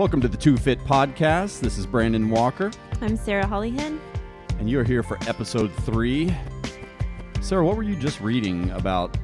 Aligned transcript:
Welcome 0.00 0.22
to 0.22 0.28
the 0.28 0.36
Two 0.38 0.56
Fit 0.56 0.78
Podcast. 0.78 1.60
This 1.60 1.76
is 1.76 1.84
Brandon 1.84 2.30
Walker, 2.30 2.70
I'm 3.02 3.18
Sarah 3.18 3.46
Hollyhead. 3.46 4.00
and 4.58 4.70
you're 4.70 4.82
here 4.82 5.02
for 5.02 5.18
episode 5.28 5.70
three. 5.82 6.34
Sarah, 7.42 7.62
what 7.62 7.76
were 7.76 7.82
you 7.82 7.94
just 7.96 8.18
reading 8.22 8.70
about? 8.70 9.14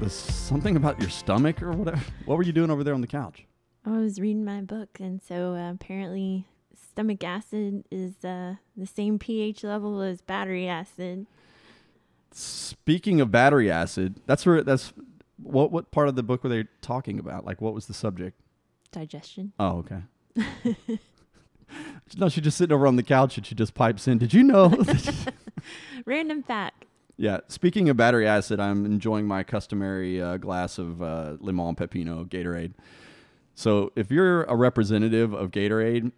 This, 0.00 0.14
something 0.14 0.76
about 0.76 0.98
your 0.98 1.10
stomach 1.10 1.62
or 1.62 1.72
whatever? 1.72 2.00
What 2.24 2.38
were 2.38 2.42
you 2.42 2.52
doing 2.54 2.70
over 2.70 2.82
there 2.82 2.94
on 2.94 3.02
the 3.02 3.06
couch? 3.06 3.44
I 3.84 3.98
was 3.98 4.18
reading 4.18 4.46
my 4.46 4.62
book, 4.62 4.98
and 4.98 5.20
so 5.20 5.54
uh, 5.54 5.72
apparently, 5.72 6.46
stomach 6.74 7.22
acid 7.22 7.84
is 7.90 8.24
uh, 8.24 8.54
the 8.78 8.86
same 8.86 9.18
pH 9.18 9.62
level 9.62 10.00
as 10.00 10.22
battery 10.22 10.66
acid. 10.66 11.26
Speaking 12.30 13.20
of 13.20 13.30
battery 13.30 13.70
acid, 13.70 14.22
that's 14.24 14.46
where 14.46 14.62
that's 14.62 14.94
what 15.36 15.70
what 15.70 15.90
part 15.90 16.08
of 16.08 16.16
the 16.16 16.22
book 16.22 16.44
were 16.44 16.48
they 16.48 16.64
talking 16.80 17.18
about? 17.18 17.44
Like, 17.44 17.60
what 17.60 17.74
was 17.74 17.84
the 17.88 17.94
subject? 17.94 18.40
Digestion. 18.92 19.52
Oh, 19.58 19.84
okay. 19.84 20.02
no, 22.16 22.28
she's 22.28 22.44
just 22.44 22.56
sitting 22.56 22.74
over 22.74 22.86
on 22.86 22.96
the 22.96 23.02
couch 23.02 23.36
and 23.36 23.46
she 23.46 23.54
just 23.54 23.74
pipes 23.74 24.08
in. 24.08 24.18
Did 24.18 24.32
you 24.34 24.42
know? 24.42 24.74
Random 26.04 26.42
fact. 26.42 26.84
yeah. 27.16 27.38
Speaking 27.48 27.88
of 27.88 27.96
battery 27.96 28.26
acid, 28.26 28.60
I'm 28.60 28.84
enjoying 28.86 29.26
my 29.26 29.42
customary 29.42 30.20
uh, 30.20 30.36
glass 30.36 30.78
of 30.78 31.02
uh, 31.02 31.36
limon 31.40 31.74
pepino 31.76 32.26
Gatorade. 32.26 32.72
So 33.54 33.92
if 33.96 34.10
you're 34.10 34.44
a 34.44 34.54
representative 34.54 35.32
of 35.32 35.50
Gatorade, 35.50 36.12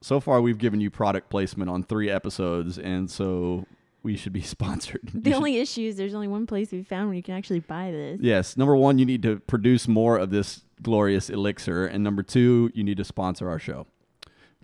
so 0.00 0.20
far 0.20 0.40
we've 0.40 0.58
given 0.58 0.80
you 0.80 0.90
product 0.90 1.28
placement 1.28 1.68
on 1.68 1.82
three 1.82 2.08
episodes, 2.08 2.78
and 2.78 3.10
so 3.10 3.66
we 4.02 4.16
should 4.16 4.32
be 4.32 4.40
sponsored. 4.40 5.10
The 5.12 5.34
only 5.34 5.58
issue 5.58 5.82
is 5.82 5.96
there's 5.96 6.14
only 6.14 6.28
one 6.28 6.46
place 6.46 6.70
we 6.72 6.82
found 6.82 7.08
where 7.08 7.16
you 7.16 7.22
can 7.22 7.34
actually 7.34 7.60
buy 7.60 7.90
this. 7.90 8.20
Yes. 8.22 8.56
Number 8.56 8.74
one, 8.76 8.98
you 8.98 9.04
need 9.04 9.22
to 9.24 9.40
produce 9.40 9.88
more 9.88 10.16
of 10.16 10.30
this 10.30 10.62
glorious 10.82 11.30
elixir. 11.30 11.86
And 11.86 12.02
number 12.04 12.22
two, 12.22 12.70
you 12.74 12.84
need 12.84 12.96
to 12.98 13.04
sponsor 13.04 13.48
our 13.48 13.58
show. 13.58 13.86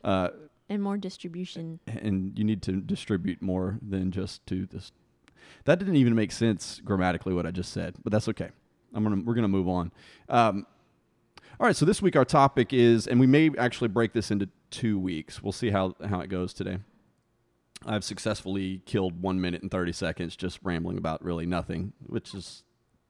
Uh, 0.05 0.29
And 0.69 0.83
more 0.83 0.97
distribution. 0.97 1.81
and 1.87 2.37
you 2.39 2.45
need 2.45 2.63
to 2.63 2.81
distribute 2.81 3.41
more 3.43 3.79
than 3.87 4.11
just 4.11 4.47
to 4.47 4.67
this. 4.67 4.93
That 5.65 5.79
didn't 5.79 5.97
even 5.97 6.15
make 6.15 6.33
sense 6.33 6.81
grammatically 6.85 7.35
what 7.35 7.47
I 7.47 7.51
just 7.51 7.73
said, 7.73 7.97
but 8.03 8.13
that's 8.13 8.29
okay. 8.29 8.51
I'm 8.95 9.03
gonna 9.05 9.23
we're 9.25 9.35
gonna 9.35 9.49
move 9.49 9.69
on. 9.69 9.93
Um, 10.29 10.67
all 11.59 11.67
right, 11.67 11.77
so 11.77 11.85
this 11.85 12.03
week 12.03 12.17
our 12.17 12.25
topic 12.25 12.73
is, 12.73 13.07
and 13.07 13.19
we 13.21 13.27
may 13.27 13.51
actually 13.59 13.89
break 13.89 14.13
this 14.13 14.31
into 14.31 14.49
two 14.71 14.99
weeks. 14.99 15.43
We'll 15.43 15.53
see 15.53 15.71
how 15.71 15.95
how 16.09 16.21
it 16.21 16.29
goes 16.29 16.53
today. 16.53 16.79
I've 17.85 18.05
successfully 18.05 18.81
killed 18.87 19.21
one 19.23 19.41
minute 19.41 19.63
and 19.63 19.71
thirty 19.71 19.93
seconds 19.93 20.35
just 20.37 20.59
rambling 20.63 20.99
about 20.99 21.23
really 21.25 21.47
nothing, 21.47 21.93
which 22.07 22.35
is 22.35 22.65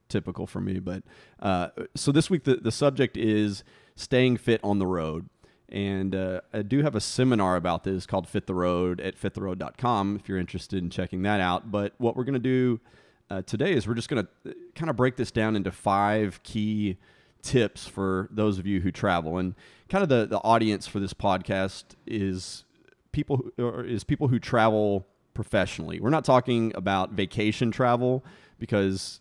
typical 0.09 0.47
for 0.47 0.61
me. 0.61 0.79
But 0.79 1.03
uh, 1.41 1.69
so 1.95 2.13
this 2.13 2.31
week 2.31 2.45
the 2.45 2.57
the 2.57 2.73
subject 2.73 3.17
is 3.17 3.65
staying 3.95 4.37
fit 4.37 4.61
on 4.63 4.79
the 4.79 4.87
road. 4.87 5.29
And 5.69 6.15
uh, 6.15 6.43
I 6.53 6.63
do 6.63 6.83
have 6.83 6.95
a 6.95 7.01
seminar 7.01 7.57
about 7.57 7.83
this 7.83 8.07
called 8.07 8.29
Fit 8.29 8.47
the 8.47 8.55
Road 8.55 9.01
at 9.01 9.21
fittheroad.com 9.21 10.17
if 10.17 10.29
you're 10.29 10.39
interested 10.39 10.81
in 10.81 10.91
checking 10.91 11.23
that 11.23 11.41
out. 11.41 11.73
But 11.73 11.95
what 11.99 12.17
we're 12.17 12.25
going 12.25 12.35
to 12.35 12.39
do 12.39 12.81
uh, 13.31 13.43
today 13.43 13.73
is 13.73 13.89
we're 13.89 13.95
just 13.95 14.09
going 14.09 14.25
to 14.25 14.55
kind 14.77 14.91
of 14.91 14.97
break 14.97 15.17
this 15.17 15.33
down 15.33 15.57
into 15.57 15.73
five 15.73 16.41
key 16.45 16.99
tips 17.43 17.87
for 17.87 18.29
those 18.31 18.59
of 18.59 18.67
you 18.67 18.81
who 18.81 18.93
travel. 18.93 19.39
And 19.39 19.55
kind 19.89 20.03
of 20.03 20.09
the, 20.09 20.27
the 20.27 20.39
audience 20.39 20.87
for 20.87 21.01
this 21.01 21.13
podcast 21.13 21.85
is 22.07 22.65
people 23.11 23.49
who, 23.57 23.81
is 23.81 24.05
people 24.05 24.29
who 24.29 24.39
travel 24.39 25.07
professionally. 25.35 26.01
We're 26.01 26.11
not 26.11 26.25
talking 26.25 26.73
about 26.75 27.13
vacation 27.13 27.71
travel 27.71 28.25
because 28.59 29.21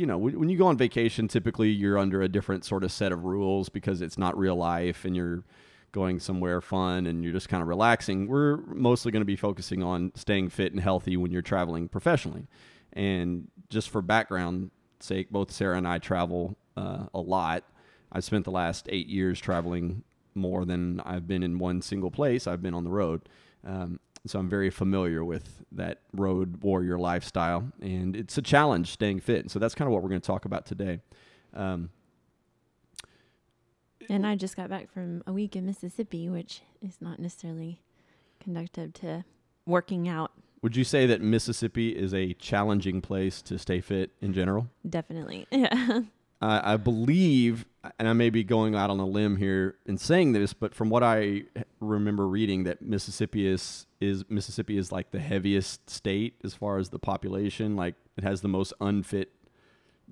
you 0.00 0.06
know, 0.06 0.16
when 0.16 0.48
you 0.48 0.56
go 0.56 0.66
on 0.66 0.78
vacation, 0.78 1.28
typically 1.28 1.68
you're 1.68 1.98
under 1.98 2.22
a 2.22 2.28
different 2.28 2.64
sort 2.64 2.84
of 2.84 2.90
set 2.90 3.12
of 3.12 3.24
rules 3.24 3.68
because 3.68 4.00
it's 4.00 4.16
not 4.16 4.36
real 4.38 4.56
life 4.56 5.04
and 5.04 5.14
you're 5.14 5.44
going 5.92 6.18
somewhere 6.18 6.62
fun 6.62 7.06
and 7.06 7.22
you're 7.22 7.34
just 7.34 7.50
kind 7.50 7.60
of 7.60 7.68
relaxing. 7.68 8.26
We're 8.26 8.56
mostly 8.56 9.12
going 9.12 9.20
to 9.20 9.26
be 9.26 9.36
focusing 9.36 9.82
on 9.82 10.12
staying 10.14 10.48
fit 10.48 10.72
and 10.72 10.80
healthy 10.80 11.18
when 11.18 11.30
you're 11.30 11.42
traveling 11.42 11.86
professionally. 11.86 12.46
And 12.94 13.48
just 13.68 13.90
for 13.90 14.00
background 14.00 14.70
sake, 15.00 15.30
both 15.30 15.50
Sarah 15.50 15.76
and 15.76 15.86
I 15.86 15.98
travel 15.98 16.56
uh, 16.78 17.04
a 17.12 17.20
lot. 17.20 17.64
I've 18.10 18.24
spent 18.24 18.46
the 18.46 18.50
last 18.50 18.88
eight 18.88 19.08
years 19.08 19.38
traveling 19.38 20.02
more 20.34 20.64
than 20.64 21.00
I've 21.00 21.28
been 21.28 21.42
in 21.42 21.58
one 21.58 21.82
single 21.82 22.10
place. 22.10 22.46
I've 22.46 22.62
been 22.62 22.74
on 22.74 22.84
the 22.84 22.90
road. 22.90 23.28
Um, 23.66 24.00
so 24.26 24.38
I'm 24.38 24.48
very 24.48 24.70
familiar 24.70 25.24
with 25.24 25.62
that 25.72 26.00
road 26.12 26.62
warrior 26.62 26.98
lifestyle, 26.98 27.70
and 27.80 28.14
it's 28.16 28.36
a 28.38 28.42
challenge 28.42 28.90
staying 28.90 29.20
fit. 29.20 29.40
And 29.40 29.50
So 29.50 29.58
that's 29.58 29.74
kind 29.74 29.86
of 29.86 29.92
what 29.92 30.02
we're 30.02 30.08
going 30.10 30.20
to 30.20 30.26
talk 30.26 30.44
about 30.44 30.66
today. 30.66 31.00
Um, 31.54 31.90
And 34.08 34.26
I 34.26 34.34
just 34.36 34.56
got 34.56 34.68
back 34.68 34.90
from 34.92 35.22
a 35.26 35.32
week 35.32 35.54
in 35.56 35.64
Mississippi, 35.66 36.28
which 36.28 36.62
is 36.82 36.96
not 37.00 37.18
necessarily 37.18 37.80
conductive 38.40 38.92
to 38.94 39.24
working 39.66 40.08
out. 40.08 40.32
would 40.62 40.74
you 40.76 40.84
say 40.84 41.06
that 41.06 41.20
Mississippi 41.22 41.90
is 41.90 42.12
a 42.12 42.32
challenging 42.34 43.00
place 43.00 43.40
to 43.42 43.58
stay 43.58 43.80
fit 43.80 44.10
in 44.20 44.32
general? 44.32 44.68
Definitely. 44.88 45.46
Yeah. 45.52 46.00
I 46.40 46.74
I 46.74 46.76
believe, 46.76 47.66
and 47.98 48.08
I 48.08 48.12
may 48.12 48.30
be 48.30 48.44
going 48.44 48.74
out 48.74 48.90
on 48.90 48.98
a 49.00 49.06
limb 49.06 49.36
here 49.36 49.76
in 49.86 49.98
saying 49.98 50.32
this, 50.32 50.52
but 50.52 50.74
from 50.74 50.90
what 50.90 51.02
I 51.02 51.42
remember 51.80 52.26
reading, 52.26 52.64
that 52.64 52.82
Mississippi 52.82 53.46
is 53.46 53.86
is 54.00 54.24
Mississippi 54.28 54.76
is 54.78 54.90
like 54.90 55.10
the 55.10 55.20
heaviest 55.20 55.90
state 55.90 56.34
as 56.44 56.54
far 56.54 56.78
as 56.78 56.90
the 56.90 56.98
population. 56.98 57.76
Like 57.76 57.94
it 58.16 58.24
has 58.24 58.40
the 58.40 58.48
most 58.48 58.72
unfit 58.80 59.32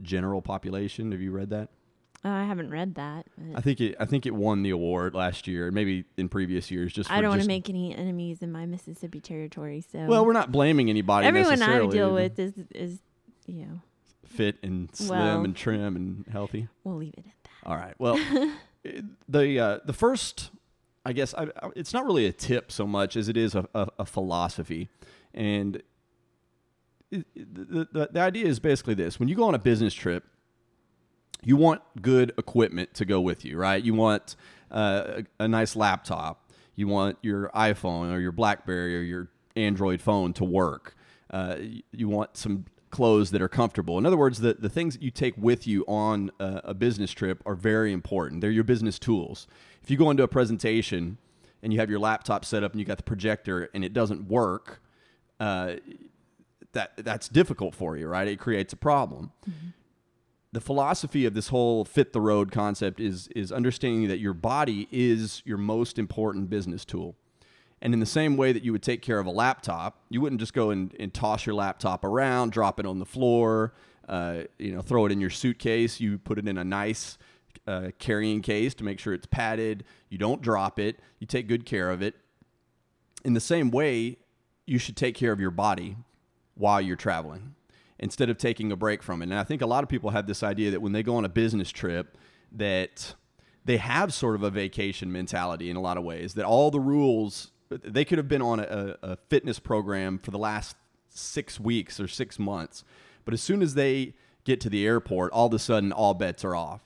general 0.02 0.42
population. 0.42 1.12
Have 1.12 1.20
you 1.20 1.30
read 1.32 1.50
that? 1.50 1.70
Uh, 2.24 2.30
I 2.30 2.44
haven't 2.44 2.70
read 2.70 2.96
that. 2.96 3.26
I 3.54 3.60
think 3.60 3.80
it. 3.80 3.94
I 4.00 4.04
think 4.04 4.26
it 4.26 4.34
won 4.34 4.62
the 4.62 4.70
award 4.70 5.14
last 5.14 5.46
year, 5.46 5.70
maybe 5.70 6.04
in 6.16 6.28
previous 6.28 6.68
years. 6.70 6.92
Just 6.92 7.10
I 7.10 7.20
don't 7.20 7.30
want 7.30 7.42
to 7.42 7.46
make 7.48 7.68
any 7.68 7.94
enemies 7.94 8.42
in 8.42 8.50
my 8.50 8.66
Mississippi 8.66 9.20
territory. 9.20 9.84
So 9.92 10.04
Well, 10.06 10.26
we're 10.26 10.32
not 10.32 10.50
blaming 10.50 10.90
anybody. 10.90 11.26
everyone 11.28 11.62
I 11.62 11.86
deal 11.86 12.12
with 12.12 12.38
is 12.40 12.54
is 12.74 12.98
you 13.46 13.66
know 13.66 13.80
fit 14.28 14.56
and 14.62 14.94
slim 14.94 15.18
Well- 15.18 15.44
and 15.44 15.56
trim 15.56 15.96
and 15.96 16.24
healthy. 16.30 16.68
we'll 16.84 16.96
leave 16.96 17.14
it 17.16 17.20
at 17.20 17.24
that. 17.44 17.50
All 17.64 17.76
right. 17.76 17.94
Well, 17.98 18.16
the 19.28 19.58
uh, 19.60 19.78
the 19.84 19.92
first, 19.92 20.50
I 21.04 21.12
guess, 21.12 21.34
I, 21.34 21.44
I, 21.62 21.70
it's 21.76 21.92
not 21.92 22.06
really 22.06 22.26
a 22.26 22.32
tip 22.32 22.70
so 22.72 22.86
much 22.86 23.16
as 23.16 23.28
it 23.28 23.36
is 23.36 23.54
a, 23.54 23.68
a, 23.74 23.88
a 24.00 24.06
philosophy, 24.06 24.88
and 25.34 25.82
it, 27.10 27.26
the, 27.34 27.88
the 27.92 28.08
the 28.12 28.20
idea 28.20 28.46
is 28.46 28.60
basically 28.60 28.94
this: 28.94 29.18
when 29.18 29.28
you 29.28 29.34
go 29.34 29.44
on 29.44 29.54
a 29.54 29.58
business 29.58 29.92
trip, 29.94 30.24
you 31.42 31.56
want 31.56 31.82
good 32.00 32.32
equipment 32.38 32.94
to 32.94 33.04
go 33.04 33.20
with 33.20 33.44
you, 33.44 33.56
right? 33.56 33.82
You 33.82 33.94
want 33.94 34.36
uh, 34.70 35.22
a, 35.38 35.44
a 35.44 35.48
nice 35.48 35.74
laptop. 35.76 36.50
You 36.74 36.86
want 36.88 37.18
your 37.22 37.50
iPhone 37.54 38.12
or 38.12 38.20
your 38.20 38.32
BlackBerry 38.32 38.96
or 38.96 39.00
your 39.02 39.28
Android 39.56 40.00
phone 40.00 40.32
to 40.34 40.44
work. 40.44 40.94
Uh, 41.30 41.56
you 41.92 42.08
want 42.08 42.36
some 42.36 42.66
clothes 42.90 43.30
that 43.30 43.42
are 43.42 43.48
comfortable. 43.48 43.98
In 43.98 44.06
other 44.06 44.16
words, 44.16 44.40
the, 44.40 44.54
the 44.54 44.68
things 44.68 44.94
that 44.94 45.02
you 45.02 45.10
take 45.10 45.34
with 45.36 45.66
you 45.66 45.84
on 45.86 46.30
a, 46.40 46.60
a 46.64 46.74
business 46.74 47.12
trip 47.12 47.42
are 47.46 47.54
very 47.54 47.92
important. 47.92 48.40
They're 48.40 48.50
your 48.50 48.64
business 48.64 48.98
tools. 48.98 49.46
If 49.82 49.90
you 49.90 49.96
go 49.96 50.10
into 50.10 50.22
a 50.22 50.28
presentation 50.28 51.18
and 51.62 51.72
you 51.72 51.78
have 51.80 51.90
your 51.90 51.98
laptop 51.98 52.44
set 52.44 52.62
up 52.62 52.72
and 52.72 52.80
you 52.80 52.86
got 52.86 52.96
the 52.96 53.02
projector 53.02 53.68
and 53.74 53.84
it 53.84 53.92
doesn't 53.92 54.28
work, 54.28 54.80
uh, 55.40 55.74
that 56.72 56.92
that's 56.98 57.28
difficult 57.28 57.74
for 57.74 57.96
you, 57.96 58.06
right? 58.06 58.28
It 58.28 58.38
creates 58.38 58.72
a 58.72 58.76
problem 58.76 59.32
the 60.52 60.60
philosophy 60.60 61.26
of 61.26 61.34
this 61.34 61.48
whole 61.48 61.84
fit 61.84 62.12
the 62.12 62.20
road 62.20 62.50
concept 62.50 63.00
is 63.00 63.28
is 63.28 63.52
understanding 63.52 64.08
that 64.08 64.18
your 64.18 64.32
body 64.32 64.88
is 64.90 65.42
your 65.44 65.58
most 65.58 65.98
important 65.98 66.48
business 66.48 66.84
tool. 66.84 67.16
And 67.80 67.94
in 67.94 68.00
the 68.00 68.06
same 68.06 68.36
way 68.36 68.52
that 68.52 68.64
you 68.64 68.72
would 68.72 68.82
take 68.82 69.02
care 69.02 69.18
of 69.18 69.26
a 69.26 69.30
laptop, 69.30 70.00
you 70.08 70.20
wouldn't 70.20 70.40
just 70.40 70.52
go 70.52 70.70
and, 70.70 70.94
and 70.98 71.14
toss 71.14 71.46
your 71.46 71.54
laptop 71.54 72.04
around, 72.04 72.52
drop 72.52 72.80
it 72.80 72.86
on 72.86 72.98
the 72.98 73.06
floor, 73.06 73.72
uh, 74.08 74.42
you 74.58 74.72
know, 74.72 74.82
throw 74.82 75.06
it 75.06 75.12
in 75.12 75.20
your 75.20 75.30
suitcase. 75.30 76.00
You 76.00 76.18
put 76.18 76.38
it 76.38 76.48
in 76.48 76.58
a 76.58 76.64
nice 76.64 77.18
uh, 77.66 77.90
carrying 77.98 78.42
case 78.42 78.74
to 78.74 78.84
make 78.84 78.98
sure 78.98 79.14
it's 79.14 79.26
padded. 79.26 79.84
You 80.08 80.18
don't 80.18 80.42
drop 80.42 80.78
it. 80.78 80.98
You 81.20 81.26
take 81.26 81.46
good 81.46 81.66
care 81.66 81.90
of 81.90 82.02
it. 82.02 82.16
In 83.24 83.34
the 83.34 83.40
same 83.40 83.70
way, 83.70 84.16
you 84.66 84.78
should 84.78 84.96
take 84.96 85.14
care 85.14 85.32
of 85.32 85.40
your 85.40 85.50
body 85.50 85.96
while 86.54 86.80
you're 86.80 86.96
traveling 86.96 87.54
instead 87.98 88.30
of 88.30 88.38
taking 88.38 88.72
a 88.72 88.76
break 88.76 89.02
from 89.02 89.22
it. 89.22 89.26
And 89.26 89.34
I 89.34 89.44
think 89.44 89.62
a 89.62 89.66
lot 89.66 89.82
of 89.82 89.88
people 89.88 90.10
have 90.10 90.26
this 90.26 90.42
idea 90.42 90.70
that 90.70 90.80
when 90.80 90.92
they 90.92 91.02
go 91.02 91.16
on 91.16 91.24
a 91.24 91.28
business 91.28 91.70
trip, 91.70 92.16
that 92.52 93.14
they 93.64 93.76
have 93.76 94.14
sort 94.14 94.34
of 94.34 94.42
a 94.42 94.50
vacation 94.50 95.12
mentality 95.12 95.68
in 95.68 95.76
a 95.76 95.80
lot 95.80 95.96
of 95.96 96.04
ways. 96.04 96.34
That 96.34 96.44
all 96.44 96.70
the 96.70 96.80
rules 96.80 97.50
they 97.70 98.04
could 98.04 98.18
have 98.18 98.28
been 98.28 98.42
on 98.42 98.60
a, 98.60 98.96
a 99.02 99.16
fitness 99.28 99.58
program 99.58 100.18
for 100.18 100.30
the 100.30 100.38
last 100.38 100.76
six 101.08 101.58
weeks 101.58 102.00
or 102.00 102.08
six 102.08 102.38
months, 102.38 102.84
but 103.24 103.34
as 103.34 103.42
soon 103.42 103.62
as 103.62 103.74
they 103.74 104.14
get 104.44 104.60
to 104.62 104.70
the 104.70 104.86
airport, 104.86 105.32
all 105.32 105.46
of 105.46 105.54
a 105.54 105.58
sudden 105.58 105.92
all 105.92 106.14
bets 106.14 106.44
are 106.44 106.54
off. 106.54 106.80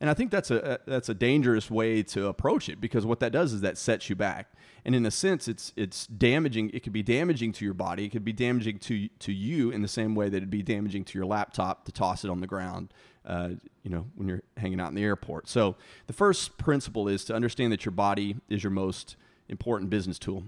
And 0.00 0.08
I 0.08 0.14
think 0.14 0.30
that's 0.30 0.50
a, 0.50 0.80
that's 0.86 1.10
a 1.10 1.14
dangerous 1.14 1.70
way 1.70 2.02
to 2.04 2.28
approach 2.28 2.70
it 2.70 2.80
because 2.80 3.04
what 3.04 3.20
that 3.20 3.32
does 3.32 3.52
is 3.52 3.60
that 3.60 3.76
sets 3.76 4.08
you 4.08 4.16
back. 4.16 4.50
And 4.82 4.94
in 4.94 5.04
a 5.04 5.10
sense, 5.10 5.46
it's 5.46 5.74
it's 5.76 6.06
damaging. 6.06 6.70
It 6.72 6.82
could 6.82 6.94
be 6.94 7.02
damaging 7.02 7.52
to 7.52 7.66
your 7.66 7.74
body. 7.74 8.06
It 8.06 8.08
could 8.08 8.24
be 8.24 8.32
damaging 8.32 8.78
to 8.78 9.08
to 9.08 9.30
you 9.30 9.70
in 9.70 9.82
the 9.82 9.88
same 9.88 10.14
way 10.14 10.30
that 10.30 10.38
it'd 10.38 10.48
be 10.48 10.62
damaging 10.62 11.04
to 11.04 11.18
your 11.18 11.26
laptop 11.26 11.84
to 11.84 11.92
toss 11.92 12.24
it 12.24 12.30
on 12.30 12.40
the 12.40 12.46
ground. 12.46 12.94
Uh, 13.26 13.50
you 13.82 13.90
know, 13.90 14.06
when 14.14 14.26
you're 14.26 14.42
hanging 14.56 14.80
out 14.80 14.88
in 14.88 14.94
the 14.94 15.04
airport. 15.04 15.46
So 15.46 15.76
the 16.06 16.14
first 16.14 16.56
principle 16.56 17.06
is 17.06 17.22
to 17.26 17.34
understand 17.34 17.70
that 17.72 17.84
your 17.84 17.92
body 17.92 18.36
is 18.48 18.64
your 18.64 18.70
most 18.70 19.16
important 19.50 19.90
business 19.90 20.18
tool. 20.18 20.44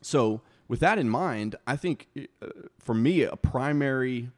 So 0.00 0.42
with 0.68 0.80
that 0.80 0.98
in 0.98 1.08
mind, 1.08 1.56
I 1.66 1.76
think 1.76 2.08
uh, 2.40 2.46
for 2.78 2.94
me, 2.94 3.22
a 3.22 3.36
primary 3.36 4.30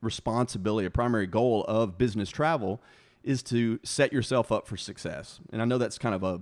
responsibility, 0.00 0.86
a 0.86 0.90
primary 0.90 1.26
goal 1.26 1.64
of 1.64 1.98
business 1.98 2.30
travel 2.30 2.80
is 3.22 3.42
to 3.42 3.80
set 3.82 4.12
yourself 4.12 4.50
up 4.50 4.66
for 4.66 4.76
success. 4.76 5.40
And 5.52 5.60
I 5.60 5.64
know 5.64 5.78
that's 5.78 5.98
kind 5.98 6.14
of 6.14 6.22
a 6.22 6.40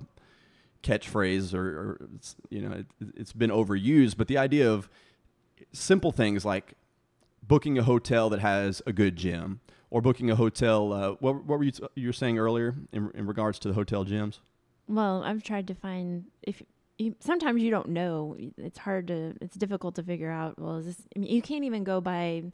catchphrase 0.83 1.55
or, 1.55 1.67
or 1.67 2.09
you 2.51 2.61
know, 2.61 2.77
it, 2.77 2.87
it's 3.17 3.33
been 3.33 3.51
overused, 3.51 4.17
but 4.17 4.29
the 4.29 4.39
idea 4.39 4.71
of 4.71 4.89
simple 5.73 6.13
things 6.13 6.45
like 6.45 6.75
booking 7.43 7.79
a 7.79 7.83
hotel 7.83 8.29
that 8.31 8.41
has 8.41 8.83
a 8.87 8.93
good 8.93 9.17
gym 9.17 9.61
or 9.91 10.03
booking 10.03 10.31
a 10.31 10.37
hotel. 10.37 10.93
Uh, 10.93 11.11
what, 11.21 11.45
what 11.45 11.59
were 11.59 11.65
you, 11.65 11.71
t- 11.71 11.85
you 11.95 12.09
were 12.09 12.13
saying 12.13 12.39
earlier 12.39 12.75
in, 12.93 13.11
in 13.15 13.27
regards 13.27 13.59
to 13.61 13.69
the 13.69 13.75
hotel 13.75 14.05
gyms? 14.05 14.41
Well, 14.87 15.23
I've 15.25 15.43
tried 15.43 15.67
to 15.69 15.75
find 15.75 16.25
if 16.43 16.63
you, 16.99 17.15
sometimes 17.21 17.63
you 17.63 17.71
don't 17.71 17.89
know. 17.89 18.37
It's 18.57 18.79
hard 18.79 19.09
to. 19.09 19.35
It's 19.41 19.57
difficult 19.57 19.97
to 19.97 20.03
figure 20.03 20.31
out. 20.31 20.59
Well, 20.59 20.77
is 20.77 20.87
this? 20.87 21.03
I 21.15 21.19
mean, 21.19 21.31
you 21.31 21.43
can't 21.43 21.65
even 21.65 21.85
go 21.85 22.01
by 22.01 22.45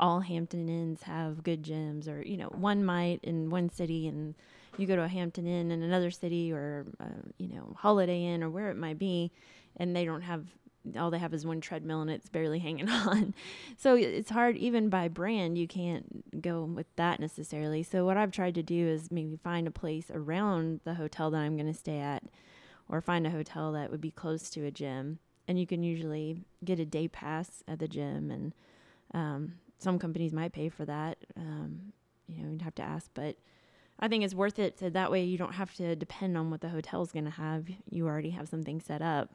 all 0.00 0.20
Hampton 0.20 0.68
Inns 0.68 1.02
have 1.02 1.42
good 1.42 1.62
gyms, 1.62 2.08
or 2.08 2.22
you 2.22 2.36
know, 2.36 2.48
one 2.48 2.84
might 2.84 3.20
in 3.22 3.50
one 3.50 3.70
city, 3.70 4.08
and 4.08 4.34
you 4.78 4.86
go 4.86 4.96
to 4.96 5.02
a 5.02 5.08
Hampton 5.08 5.46
Inn 5.46 5.70
in 5.70 5.82
another 5.82 6.10
city, 6.10 6.52
or 6.52 6.86
uh, 7.00 7.04
you 7.38 7.54
know, 7.54 7.74
Holiday 7.76 8.24
Inn, 8.24 8.42
or 8.42 8.50
where 8.50 8.70
it 8.70 8.76
might 8.76 8.98
be, 8.98 9.30
and 9.76 9.94
they 9.94 10.04
don't 10.04 10.22
have. 10.22 10.46
All 10.98 11.10
they 11.10 11.18
have 11.18 11.34
is 11.34 11.46
one 11.46 11.60
treadmill 11.60 12.00
and 12.00 12.10
it's 12.10 12.28
barely 12.28 12.58
hanging 12.60 12.88
on. 12.88 13.34
So 13.76 13.94
it's 13.94 14.30
hard, 14.30 14.56
even 14.56 14.88
by 14.88 15.08
brand, 15.08 15.58
you 15.58 15.68
can't 15.68 16.42
go 16.42 16.64
with 16.64 16.86
that 16.96 17.20
necessarily. 17.20 17.82
So, 17.82 18.04
what 18.04 18.16
I've 18.16 18.32
tried 18.32 18.54
to 18.56 18.62
do 18.62 18.88
is 18.88 19.10
maybe 19.10 19.36
find 19.36 19.66
a 19.66 19.72
place 19.72 20.10
around 20.12 20.80
the 20.84 20.94
hotel 20.94 21.30
that 21.30 21.38
I'm 21.38 21.56
going 21.56 21.72
to 21.72 21.78
stay 21.78 21.98
at 21.98 22.24
or 22.88 23.00
find 23.00 23.26
a 23.26 23.30
hotel 23.30 23.72
that 23.72 23.90
would 23.90 24.00
be 24.00 24.10
close 24.10 24.50
to 24.50 24.64
a 24.64 24.70
gym. 24.70 25.18
And 25.48 25.58
you 25.58 25.66
can 25.66 25.82
usually 25.82 26.44
get 26.64 26.78
a 26.78 26.84
day 26.84 27.08
pass 27.08 27.64
at 27.66 27.80
the 27.80 27.88
gym, 27.88 28.30
and 28.30 28.54
um, 29.12 29.54
some 29.78 29.98
companies 29.98 30.32
might 30.32 30.52
pay 30.52 30.68
for 30.68 30.84
that. 30.84 31.18
Um, 31.36 31.92
you 32.28 32.42
know, 32.42 32.52
you'd 32.52 32.62
have 32.62 32.76
to 32.76 32.82
ask, 32.82 33.10
but 33.14 33.36
I 33.98 34.08
think 34.08 34.24
it's 34.24 34.34
worth 34.34 34.58
it. 34.58 34.78
So 34.78 34.88
that 34.90 35.10
way, 35.10 35.24
you 35.24 35.36
don't 35.36 35.54
have 35.54 35.74
to 35.74 35.96
depend 35.96 36.36
on 36.36 36.50
what 36.50 36.60
the 36.60 36.68
hotel's 36.68 37.12
going 37.12 37.24
to 37.24 37.30
have. 37.30 37.66
You 37.90 38.06
already 38.06 38.30
have 38.30 38.48
something 38.48 38.80
set 38.80 39.02
up. 39.02 39.30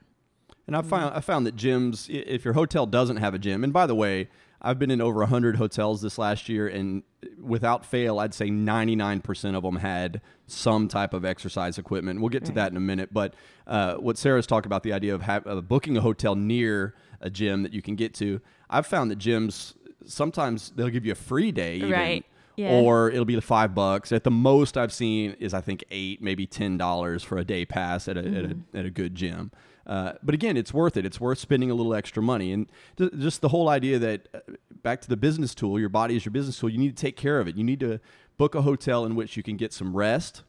And 0.67 0.75
I 0.75 0.81
found 0.81 1.15
I 1.15 1.19
found 1.21 1.45
that 1.47 1.55
gyms, 1.55 2.09
if 2.09 2.43
your 2.43 2.53
hotel 2.53 2.85
doesn't 2.85 3.17
have 3.17 3.33
a 3.33 3.39
gym, 3.39 3.63
and 3.63 3.71
by 3.71 3.87
the 3.87 3.95
way, 3.95 4.27
I've 4.61 4.77
been 4.77 4.91
in 4.91 4.99
over 5.01 5.25
hundred 5.25 5.55
hotels 5.55 6.01
this 6.01 6.17
last 6.17 6.49
year, 6.49 6.67
and 6.67 7.03
without 7.41 7.85
fail, 7.85 8.19
I'd 8.19 8.33
say 8.33 8.49
ninety 8.49 8.95
nine 8.95 9.21
percent 9.21 9.55
of 9.55 9.63
them 9.63 9.77
had 9.77 10.19
some 10.45 10.87
type 10.89 11.13
of 11.13 11.23
exercise 11.23 11.77
equipment. 11.77 12.19
We'll 12.19 12.29
get 12.29 12.43
to 12.45 12.49
Right. 12.51 12.55
that 12.55 12.71
in 12.71 12.77
a 12.77 12.81
minute. 12.81 13.13
But 13.13 13.33
uh, 13.65 13.95
what 13.95 14.17
Sarah's 14.17 14.45
talked 14.47 14.65
about 14.65 14.83
the 14.83 14.91
idea 14.93 15.15
of 15.15 15.23
uh, 15.29 15.61
booking 15.61 15.95
a 15.95 16.01
hotel 16.01 16.35
near 16.35 16.95
a 17.21 17.29
gym 17.29 17.63
that 17.63 17.71
you 17.73 17.81
can 17.81 17.95
get 17.95 18.13
to, 18.15 18.41
I've 18.69 18.85
found 18.87 19.09
that 19.11 19.19
gyms 19.19 19.73
sometimes 20.05 20.71
they'll 20.75 20.89
give 20.89 21.05
you 21.05 21.11
a 21.11 21.15
free 21.15 21.51
day, 21.51 21.77
even, 21.77 21.91
Right. 21.91 22.25
Yeah. 22.55 22.71
or 22.71 23.09
it'll 23.11 23.25
be 23.25 23.39
five 23.39 23.75
bucks. 23.75 24.11
At 24.11 24.23
the 24.23 24.31
most 24.31 24.77
I've 24.77 24.91
seen 24.93 25.35
is 25.39 25.53
I 25.53 25.61
think 25.61 25.83
eight, 25.91 26.21
maybe 26.21 26.45
ten 26.47 26.77
dollars 26.77 27.23
for 27.23 27.37
a 27.37 27.45
day 27.45 27.65
pass 27.65 28.07
at 28.07 28.17
a, 28.17 28.21
at, 28.21 28.45
a 28.45 28.57
at 28.73 28.85
a 28.85 28.89
good 28.89 29.13
gym. 29.15 29.51
Uh, 29.87 30.13
but 30.21 30.35
again, 30.35 30.57
it's 30.57 30.73
worth 30.73 30.97
it. 30.97 31.05
It's 31.05 31.19
worth 31.19 31.39
spending 31.39 31.71
a 31.71 31.73
little 31.73 31.95
extra 31.95 32.21
money, 32.21 32.51
and 32.51 32.69
th- 32.97 33.11
just 33.19 33.39
the 33.39 33.47
whole 33.47 33.69
idea 33.69 33.97
that 33.99 34.27
uh, 34.33 34.39
back 34.83 34.99
to 35.01 35.07
the 35.07 35.15
business 35.15 35.55
tool, 35.55 35.79
your 35.79 35.89
body 35.89 36.17
is 36.17 36.25
your 36.25 36.33
business 36.33 36.59
tool. 36.59 36.69
You 36.69 36.77
need 36.77 36.95
to 36.95 37.01
take 37.01 37.15
care 37.15 37.39
of 37.39 37.47
it. 37.47 37.55
You 37.55 37.63
need 37.63 37.79
to 37.79 38.01
book 38.37 38.53
a 38.53 38.61
hotel 38.61 39.05
in 39.05 39.15
which 39.15 39.37
you 39.37 39.43
can 39.43 39.55
get 39.55 39.71
some 39.71 39.95
rest, 39.95 40.43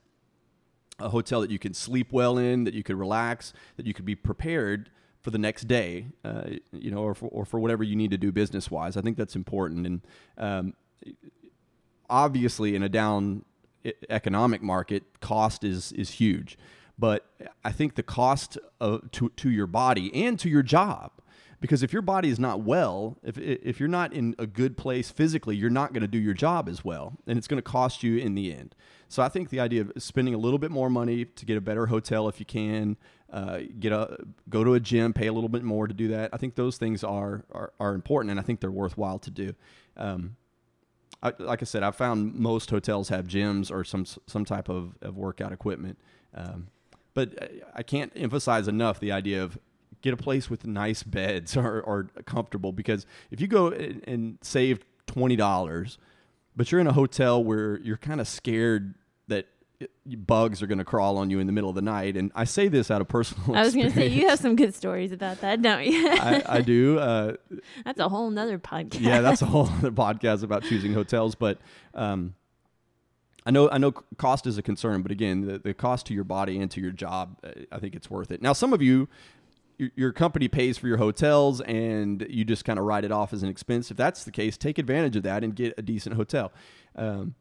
a 0.99 1.11
hotel 1.11 1.41
that 1.41 1.53
you 1.53 1.59
can 1.59 1.73
sleep 1.73 2.13
well 2.13 2.37
in, 2.37 2.65
that 2.65 2.75
you 2.75 2.83
can 2.83 2.99
relax, 2.99 3.53
that 3.77 3.87
you 3.87 3.95
could 3.95 4.05
be 4.05 4.17
prepared 4.17 4.91
for 5.21 5.31
the 5.31 5.39
next 5.39 5.69
day, 5.69 6.07
uh, 6.25 6.45
you 6.73 6.91
know, 6.91 6.99
or 6.99 7.15
for, 7.15 7.29
or 7.29 7.45
for 7.45 7.61
whatever 7.61 7.85
you 7.85 7.95
need 7.95 8.11
to 8.11 8.19
do 8.19 8.33
business 8.33 8.71
wise. 8.73 8.97
I 8.97 9.03
think 9.03 9.17
that's 9.17 9.37
important. 9.37 9.87
And 9.87 10.01
um, 10.37 10.75
obviously, 12.11 12.75
in 12.75 12.83
a 12.83 12.89
down 12.89 13.45
economic 14.11 14.63
market, 14.63 15.21
cost 15.21 15.63
is 15.63 15.93
is 15.93 16.11
huge. 16.11 16.59
But 16.99 17.25
I 17.65 17.71
think 17.73 17.95
the 17.95 18.03
cost 18.03 18.59
of, 18.81 19.11
to 19.13 19.29
to 19.29 19.51
your 19.51 19.69
body 19.69 20.13
and 20.25 20.39
to 20.41 20.49
your 20.49 20.65
job, 20.65 21.13
because 21.61 21.83
if 21.83 21.93
your 21.93 22.03
body 22.03 22.29
is 22.29 22.41
not 22.41 22.61
well, 22.61 23.19
if 23.23 23.39
if 23.39 23.79
you're 23.79 23.89
not 23.89 24.13
in 24.13 24.35
a 24.39 24.47
good 24.47 24.77
place 24.77 25.11
physically, 25.11 25.55
you're 25.57 25.71
not 25.71 25.93
going 25.93 26.03
to 26.03 26.09
do 26.09 26.19
your 26.19 26.35
job 26.35 26.69
as 26.69 26.85
well, 26.85 27.17
and 27.27 27.39
it's 27.39 27.47
going 27.47 27.59
to 27.59 27.71
cost 27.71 28.03
you 28.03 28.17
in 28.17 28.35
the 28.35 28.53
end. 28.53 28.75
So 29.09 29.23
I 29.23 29.29
think 29.29 29.51
the 29.51 29.61
idea 29.61 29.83
of 29.83 29.93
spending 29.99 30.35
a 30.35 30.39
little 30.39 30.59
bit 30.59 30.71
more 30.71 30.91
money 30.91 31.25
to 31.25 31.47
get 31.47 31.57
a 31.57 31.61
better 31.61 31.87
hotel 31.87 32.29
if 32.29 32.41
you 32.41 32.47
can, 32.47 32.97
uh, 33.33 33.61
get 33.79 33.93
a 33.93 34.19
go 34.49 34.65
to 34.65 34.75
a 34.75 34.81
gym, 34.81 35.13
pay 35.13 35.29
a 35.29 35.33
little 35.33 35.49
bit 35.49 35.63
more 35.63 35.87
to 35.87 35.95
do 35.95 36.09
that. 36.09 36.31
I 36.33 36.37
think 36.37 36.57
those 36.57 36.79
things 36.79 37.05
are 37.05 37.45
are, 37.53 37.73
are 37.79 37.95
important, 37.95 38.33
and 38.33 38.41
I 38.41 38.43
think 38.43 38.61
they're 38.61 38.71
worthwhile 38.71 39.21
to 39.21 39.31
do. 39.31 39.55
Um, 39.97 40.37
I, 41.23 41.33
like 41.39 41.63
I 41.63 41.65
said, 41.65 41.83
I 41.83 41.91
found 41.91 42.35
most 42.35 42.71
hotels 42.71 43.09
have 43.09 43.27
gyms 43.27 43.71
or 43.71 43.85
some 43.85 44.05
some 44.05 44.45
type 44.45 44.69
of, 44.69 44.97
of 45.01 45.17
workout 45.17 45.53
equipment. 45.53 45.99
Um, 46.35 46.69
but 47.15 47.41
I- 47.43 47.49
I 47.77 47.83
can't 47.83 48.13
emphasize 48.17 48.69
enough 48.69 49.01
the 49.01 49.13
idea 49.13 49.43
of 49.43 49.59
get 50.03 50.15
a 50.15 50.17
place 50.17 50.49
with 50.49 50.67
nice 50.67 51.03
beds 51.03 51.57
or, 51.57 51.81
or 51.83 52.11
comfortable 52.25 52.73
because 52.73 53.07
if 53.31 53.41
you 53.41 53.47
go 53.49 53.69
and, 53.69 54.03
and 54.07 54.39
save 54.43 54.81
twenty 55.07 55.37
dollars, 55.37 55.99
but 56.57 56.71
you're 56.71 56.81
in 56.81 56.87
a 56.87 56.93
hotel 56.93 57.43
where 57.43 57.79
you're 57.81 57.97
kind 57.97 58.21
of 58.21 58.29
scared 58.29 58.95
that 59.29 59.47
bugs 60.07 60.61
are 60.61 60.67
going 60.67 60.79
to 60.79 60.85
crawl 60.85 61.19
on 61.19 61.31
you 61.31 61.39
in 61.39 61.47
the 61.47 61.53
middle 61.53 61.71
of 61.71 61.77
the 61.77 61.83
night, 61.83 62.17
and 62.17 62.33
I 62.35 62.45
say 62.45 62.67
this 62.69 62.91
out 62.91 63.01
of 63.01 63.07
personal. 63.09 63.55
I 63.57 63.63
was 63.63 63.75
going 63.75 63.87
to 63.89 63.95
say, 63.95 64.09
you 64.09 64.29
have 64.29 64.39
some 64.41 64.57
good 64.57 64.75
stories 64.75 65.13
about 65.13 65.41
that, 65.43 65.63
don't 65.63 65.85
you? 65.85 66.09
I, 66.13 66.43
I 66.47 66.61
do. 66.63 66.99
Uh, 66.99 67.35
That's 67.85 68.01
a 68.01 68.09
whole 68.09 68.29
nother 68.31 68.59
podcast. 68.59 69.01
yeah, 69.01 69.21
that's 69.21 69.41
a 69.41 69.47
whole 69.47 69.69
other 69.69 69.93
podcast 69.93 70.43
about 70.43 70.65
choosing 70.65 70.95
hotels. 70.95 71.37
But 71.37 71.59
um, 71.95 72.35
I 73.49 73.51
know 73.51 73.71
I 73.71 73.79
know 73.79 73.93
cost 73.93 74.47
is 74.47 74.59
a 74.59 74.63
concern, 74.63 75.01
but 75.01 75.11
again, 75.11 75.47
the, 75.47 75.59
the 75.59 75.73
cost 75.73 76.05
to 76.07 76.15
your 76.15 76.23
body 76.23 76.59
and 76.61 76.71
to 76.71 76.83
your 76.83 76.91
job, 76.91 77.39
uh, 77.43 77.53
I 77.73 77.79
think 77.79 77.95
it's 77.95 78.11
worth 78.11 78.31
it. 78.31 78.43
Now, 78.43 78.53
some 78.53 78.75
of 78.75 78.83
you, 78.83 79.09
your, 79.79 79.89
your 79.97 80.13
company 80.13 80.49
pays 80.49 80.77
for 80.77 80.87
your 80.87 80.99
hotels, 80.99 81.63
and 81.63 82.27
you 82.29 82.45
just 82.45 82.67
kind 82.67 82.79
of 82.79 82.85
write 82.85 83.05
it 83.05 83.11
off 83.11 83.33
as 83.33 83.43
an 83.43 83.49
expense. 83.49 83.91
If 83.91 83.97
that's 83.97 84.25
the 84.25 84.31
case, 84.31 84.59
take 84.59 84.77
advantage 84.77 85.17
of 85.17 85.23
that 85.23 85.43
and 85.43 85.57
get 85.57 85.73
a 85.79 85.83
decent 85.83 86.17
hotel. 86.17 86.53
Um, 86.95 87.37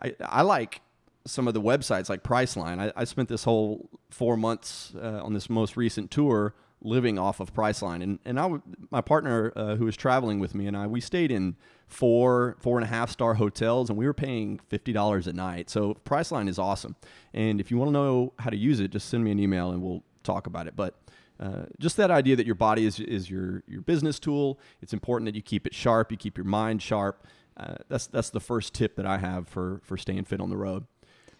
I 0.00 0.14
I 0.20 0.42
like 0.42 0.82
some 1.26 1.48
of 1.48 1.54
the 1.54 1.60
websites 1.60 2.08
like 2.08 2.22
Priceline. 2.22 2.78
I, 2.78 2.92
I 2.94 3.02
spent 3.02 3.28
this 3.28 3.42
whole 3.42 3.90
four 4.08 4.36
months 4.36 4.92
uh, 5.02 5.20
on 5.20 5.34
this 5.34 5.50
most 5.50 5.76
recent 5.76 6.12
tour 6.12 6.54
living 6.80 7.18
off 7.18 7.40
of 7.40 7.52
Priceline, 7.52 8.04
and 8.04 8.20
and 8.24 8.38
I 8.38 8.60
my 8.92 9.00
partner 9.00 9.52
uh, 9.56 9.74
who 9.74 9.86
was 9.86 9.96
traveling 9.96 10.38
with 10.38 10.54
me 10.54 10.68
and 10.68 10.76
I 10.76 10.86
we 10.86 11.00
stayed 11.00 11.32
in 11.32 11.56
four 11.90 12.56
four 12.60 12.78
and 12.78 12.84
a 12.84 12.88
half 12.88 13.10
star 13.10 13.34
hotels, 13.34 13.90
and 13.90 13.98
we 13.98 14.06
were 14.06 14.14
paying 14.14 14.60
fifty 14.68 14.92
dollars 14.92 15.26
a 15.26 15.32
night. 15.32 15.68
So 15.68 15.94
Priceline 16.04 16.48
is 16.48 16.58
awesome, 16.58 16.94
and 17.34 17.60
if 17.60 17.70
you 17.70 17.76
want 17.76 17.88
to 17.88 17.92
know 17.92 18.32
how 18.38 18.50
to 18.50 18.56
use 18.56 18.80
it, 18.80 18.92
just 18.92 19.08
send 19.08 19.22
me 19.22 19.30
an 19.30 19.38
email 19.38 19.70
and 19.70 19.82
we'll 19.82 20.02
talk 20.22 20.46
about 20.46 20.66
it. 20.66 20.74
But 20.76 20.94
uh, 21.38 21.64
just 21.78 21.96
that 21.96 22.10
idea 22.10 22.36
that 22.36 22.46
your 22.46 22.54
body 22.54 22.84
is, 22.84 23.00
is 23.00 23.30
your, 23.30 23.62
your 23.66 23.80
business 23.80 24.18
tool. 24.18 24.58
It's 24.82 24.92
important 24.92 25.26
that 25.26 25.34
you 25.34 25.42
keep 25.42 25.66
it 25.66 25.74
sharp. 25.74 26.10
You 26.12 26.18
keep 26.18 26.36
your 26.36 26.44
mind 26.44 26.82
sharp. 26.82 27.26
Uh, 27.56 27.76
that's 27.88 28.06
that's 28.06 28.30
the 28.30 28.40
first 28.40 28.72
tip 28.74 28.96
that 28.96 29.06
I 29.06 29.18
have 29.18 29.48
for 29.48 29.80
for 29.82 29.96
staying 29.96 30.24
fit 30.24 30.40
on 30.40 30.50
the 30.50 30.56
road. 30.56 30.86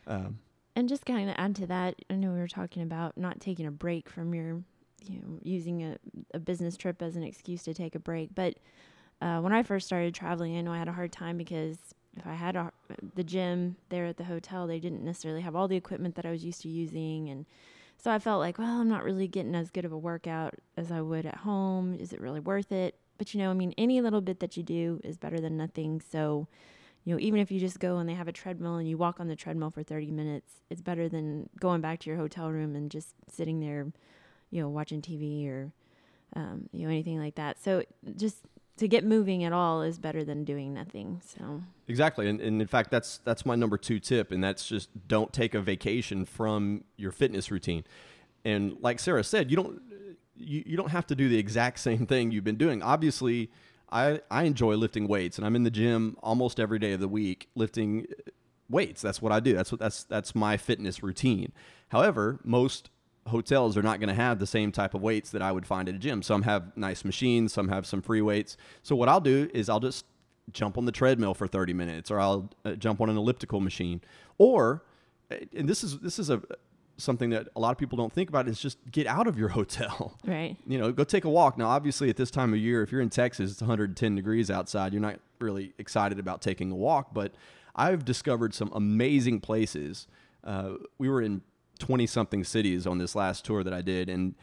Um, 0.07 0.39
And 0.77 0.89
just 0.89 1.05
kind 1.05 1.29
of 1.29 1.37
add 1.39 1.55
to 1.57 1.67
that, 1.67 1.95
I 2.09 2.15
know 2.15 2.33
we 2.33 2.39
were 2.39 2.49
talking 2.49 2.83
about 2.83 3.17
not 3.17 3.41
taking 3.41 3.67
a 3.67 3.71
break 3.71 4.09
from 4.09 4.35
your, 4.35 4.63
you 5.05 5.21
know, 5.21 5.39
using 5.43 5.83
a, 5.83 5.99
a 6.33 6.39
business 6.39 6.77
trip 6.77 7.03
as 7.03 7.17
an 7.17 7.23
excuse 7.23 7.63
to 7.65 7.75
take 7.75 7.95
a 7.95 7.99
break. 7.99 8.35
But 8.35 8.55
uh, 9.21 9.41
when 9.41 9.53
I 9.53 9.63
first 9.63 9.87
started 9.87 10.15
traveling, 10.15 10.57
I 10.57 10.63
know 10.63 10.73
I 10.73 10.79
had 10.79 10.89
a 10.89 10.93
hard 10.93 11.13
time 11.13 11.37
because 11.37 11.77
if 12.17 12.27
I 12.27 12.35
had 12.35 12.57
a, 12.57 12.73
the 13.15 13.25
gym 13.25 13.77
there 13.89 14.07
at 14.07 14.17
the 14.17 14.25
hotel, 14.25 14.67
they 14.67 14.81
didn't 14.81 15.05
necessarily 15.05 15.43
have 15.43 15.55
all 15.55 15.69
the 15.69 15.77
equipment 15.77 16.15
that 16.17 16.27
I 16.27 16.31
was 16.31 16.45
used 16.45 16.63
to 16.63 16.69
using. 16.69 17.29
And 17.29 17.47
so 17.99 18.11
I 18.11 18.19
felt 18.19 18.41
like, 18.41 18.59
well, 18.59 18.81
I'm 18.81 18.89
not 18.89 19.05
really 19.05 19.29
getting 19.29 19.55
as 19.55 19.71
good 19.71 19.85
of 19.85 19.93
a 19.93 19.99
workout 19.99 20.55
as 20.77 20.91
I 20.91 21.01
would 21.03 21.27
at 21.27 21.37
home. 21.37 21.95
Is 21.95 22.13
it 22.13 22.21
really 22.21 22.41
worth 22.41 22.73
it? 22.73 22.95
But, 23.19 23.35
you 23.35 23.41
know, 23.41 23.51
I 23.51 23.55
mean, 23.55 23.75
any 23.77 24.01
little 24.01 24.23
bit 24.23 24.41
that 24.41 24.57
you 24.57 24.63
do 24.63 25.01
is 25.05 25.19
better 25.19 25.39
than 25.39 25.57
nothing. 25.57 26.01
So, 26.11 26.49
you 27.05 27.15
know, 27.15 27.21
even 27.21 27.41
if 27.41 27.51
you 27.51 27.61
just 27.61 27.79
go 27.79 27.99
and 27.99 28.09
they 28.09 28.15
have 28.15 28.29
a 28.29 28.33
treadmill 28.33 28.77
and 28.77 28.89
you 28.89 28.97
walk 28.97 29.21
on 29.21 29.29
the 29.29 29.37
treadmill 29.37 29.71
for 29.71 29.83
30 29.83 30.11
minutes, 30.11 30.51
it's 30.71 30.81
better 30.81 31.09
than 31.09 31.49
going 31.61 31.83
back 31.83 32.01
to 32.01 32.11
your 32.11 32.19
hotel 32.19 32.51
room 32.51 32.75
and 32.75 32.91
just 32.91 33.15
sitting 33.31 33.61
there, 33.61 33.93
you 34.51 34.63
know, 34.63 34.69
watching 34.71 35.03
TV 35.03 35.47
or, 35.49 35.73
um, 36.35 36.69
you 36.73 36.85
know, 36.87 36.91
anything 36.91 37.19
like 37.19 37.35
that. 37.35 37.63
So 37.63 37.85
just 38.17 38.47
to 38.81 38.89
get 38.89 39.05
moving 39.05 39.45
at 39.45 39.53
all 39.53 39.83
is 39.83 39.99
better 39.99 40.25
than 40.25 40.43
doing 40.43 40.73
nothing. 40.73 41.21
So 41.25 41.63
Exactly, 41.87 42.29
and, 42.29 42.41
and 42.41 42.63
in 42.63 42.67
fact, 42.67 42.91
that's 42.91 43.19
that's 43.25 43.45
my 43.45 43.55
number 43.55 43.77
two 43.77 44.01
tip, 44.01 44.33
and 44.33 44.43
that's 44.43 44.67
just 44.67 44.89
don't 45.07 45.33
take 45.33 45.55
a 45.55 45.61
vacation 45.61 46.25
from 46.25 46.85
your 46.97 47.13
fitness 47.13 47.51
routine. 47.51 47.85
And 48.45 48.77
like 48.81 48.99
Sarah 48.99 49.23
said, 49.23 49.51
you 49.51 49.57
don't 49.57 49.83
you, 50.35 50.63
you 50.65 50.77
don't 50.77 50.91
have 50.91 51.07
to 51.09 51.15
do 51.15 51.29
the 51.29 51.39
exact 51.39 51.79
same 51.89 52.07
thing 52.07 52.31
you've 52.31 52.45
been 52.45 52.57
doing. 52.57 52.83
Obviously, 52.83 53.51
I 53.93 54.21
I 54.31 54.45
enjoy 54.45 54.77
lifting 54.77 55.07
weights, 55.09 55.37
and 55.37 55.47
I'm 55.47 55.57
in 55.57 55.65
the 55.65 55.71
gym 55.71 56.17
almost 56.23 56.59
every 56.59 56.79
day 56.79 56.93
of 56.93 57.01
the 57.01 57.09
week 57.09 57.49
lifting 57.55 58.07
uh, 58.11 58.31
weights. 58.71 59.03
That's 59.03 59.21
what 59.21 59.31
I 59.31 59.41
do. 59.41 59.55
That's 59.55 59.71
what 59.71 59.79
that's 59.79 60.05
that's 60.05 60.35
my 60.35 60.57
fitness 60.57 61.03
routine. 61.03 61.53
However, 61.91 62.41
most 62.45 62.89
hotels 63.27 63.77
are 63.77 63.83
not 63.83 64.01
going 64.01 64.09
to 64.09 64.15
have 64.15 64.39
the 64.39 64.47
same 64.47 64.73
type 64.73 64.95
of 64.95 65.03
weights 65.03 65.31
that 65.31 65.43
I 65.43 65.53
would 65.53 65.67
find 65.67 65.89
at 65.89 65.95
a 65.95 65.99
gym. 65.99 66.23
Some 66.23 66.43
have 66.43 66.77
nice 66.77 67.05
machines, 67.05 67.53
some 67.53 67.69
have 67.69 67.87
some 67.87 68.03
free 68.03 68.23
weights. 68.23 68.57
So 68.83 68.97
what 68.97 69.09
I'll 69.09 69.21
do 69.21 69.49
is 69.53 69.69
I'll 69.69 69.81
just 69.81 70.05
jump 70.53 70.79
on 70.79 70.85
the 70.85 70.93
treadmill 70.93 71.35
for 71.35 71.47
30 71.47 71.73
minutes 71.75 72.11
or 72.11 72.19
I'll 72.19 72.51
uh, 72.65 72.73
jump 72.73 73.01
on 73.01 73.09
an 73.09 73.17
elliptical 73.17 73.61
machine 73.61 74.01
or 74.39 74.83
uh, 75.31 75.37
and 75.55 75.69
this 75.69 75.85
is 75.85 75.99
this 76.01 76.19
is 76.19 76.29
a 76.29 76.43
something 76.97 77.31
that 77.31 77.49
a 77.57 77.61
lot 77.61 77.71
of 77.71 77.79
people 77.79 77.97
don't 77.97 78.13
think 78.13 78.29
about 78.29 78.47
is 78.47 78.61
just 78.61 78.79
get 78.91 79.07
out 79.07 79.27
of 79.27 79.39
your 79.39 79.49
hotel. 79.59 80.19
Right. 80.27 80.57
You 80.67 80.79
know, 80.79 80.93
go 80.93 81.05
take 81.05 81.25
a 81.25 81.31
walk. 81.31 81.57
Now 81.57 81.69
obviously 81.69 82.11
at 82.11 82.17
this 82.17 82.31
time 82.31 82.53
of 82.53 82.59
year 82.59 82.83
if 82.83 82.91
you're 82.91 83.01
in 83.01 83.11
Texas 83.11 83.53
it's 83.53 83.61
110 83.61 84.17
degrees 84.17 84.51
outside, 84.51 84.93
you're 84.93 85.03
not 85.03 85.21
really 85.39 85.73
excited 85.79 86.19
about 86.19 86.43
taking 86.43 86.71
a 86.71 86.77
walk, 86.77 87.15
but 87.15 87.33
I've 87.75 88.05
discovered 88.05 88.55
some 88.55 88.71
amazing 88.75 89.41
places. 89.41 90.07
Uh, 90.43 90.73
we 90.99 91.09
were 91.09 91.23
in 91.23 91.43
20 91.81 92.07
something 92.07 92.45
cities 92.45 92.87
on 92.87 92.99
this 92.99 93.15
last 93.15 93.45
tour 93.45 93.65
that 93.65 93.73
I 93.73 93.83
did 93.83 94.09
and 94.09 94.35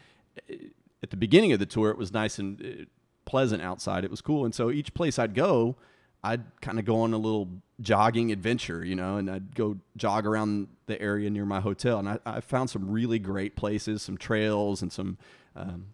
uh, 0.50 0.54
at 1.02 1.10
the 1.10 1.16
beginning 1.16 1.52
of 1.52 1.58
the 1.58 1.66
tour 1.66 1.90
it 1.90 1.96
was 1.96 2.12
nice 2.12 2.38
and 2.38 2.60
uh, 2.60 2.84
pleasant 3.28 3.62
outside. 3.62 4.04
It 4.04 4.10
was 4.10 4.22
cool. 4.22 4.46
And 4.46 4.54
so 4.54 4.70
each 4.70 4.94
place 4.94 5.18
I'd 5.18 5.34
go, 5.34 5.76
I'd 6.24 6.42
kind 6.62 6.78
of 6.78 6.86
go 6.86 7.00
on 7.02 7.12
a 7.12 7.18
little 7.18 7.48
jogging 7.78 8.32
adventure, 8.32 8.82
you 8.82 8.96
know, 8.96 9.18
and 9.18 9.30
I'd 9.30 9.54
go 9.54 9.76
jog 9.98 10.26
around 10.26 10.68
the 10.86 11.00
area 11.00 11.28
near 11.28 11.44
my 11.44 11.60
hotel. 11.60 11.98
And 11.98 12.08
I, 12.08 12.18
I 12.24 12.40
found 12.40 12.70
some 12.70 12.90
really 12.90 13.18
great 13.18 13.54
places, 13.54 14.00
some 14.00 14.16
trails 14.16 14.80
and 14.80 14.90
some 14.90 15.18
um, 15.54 15.88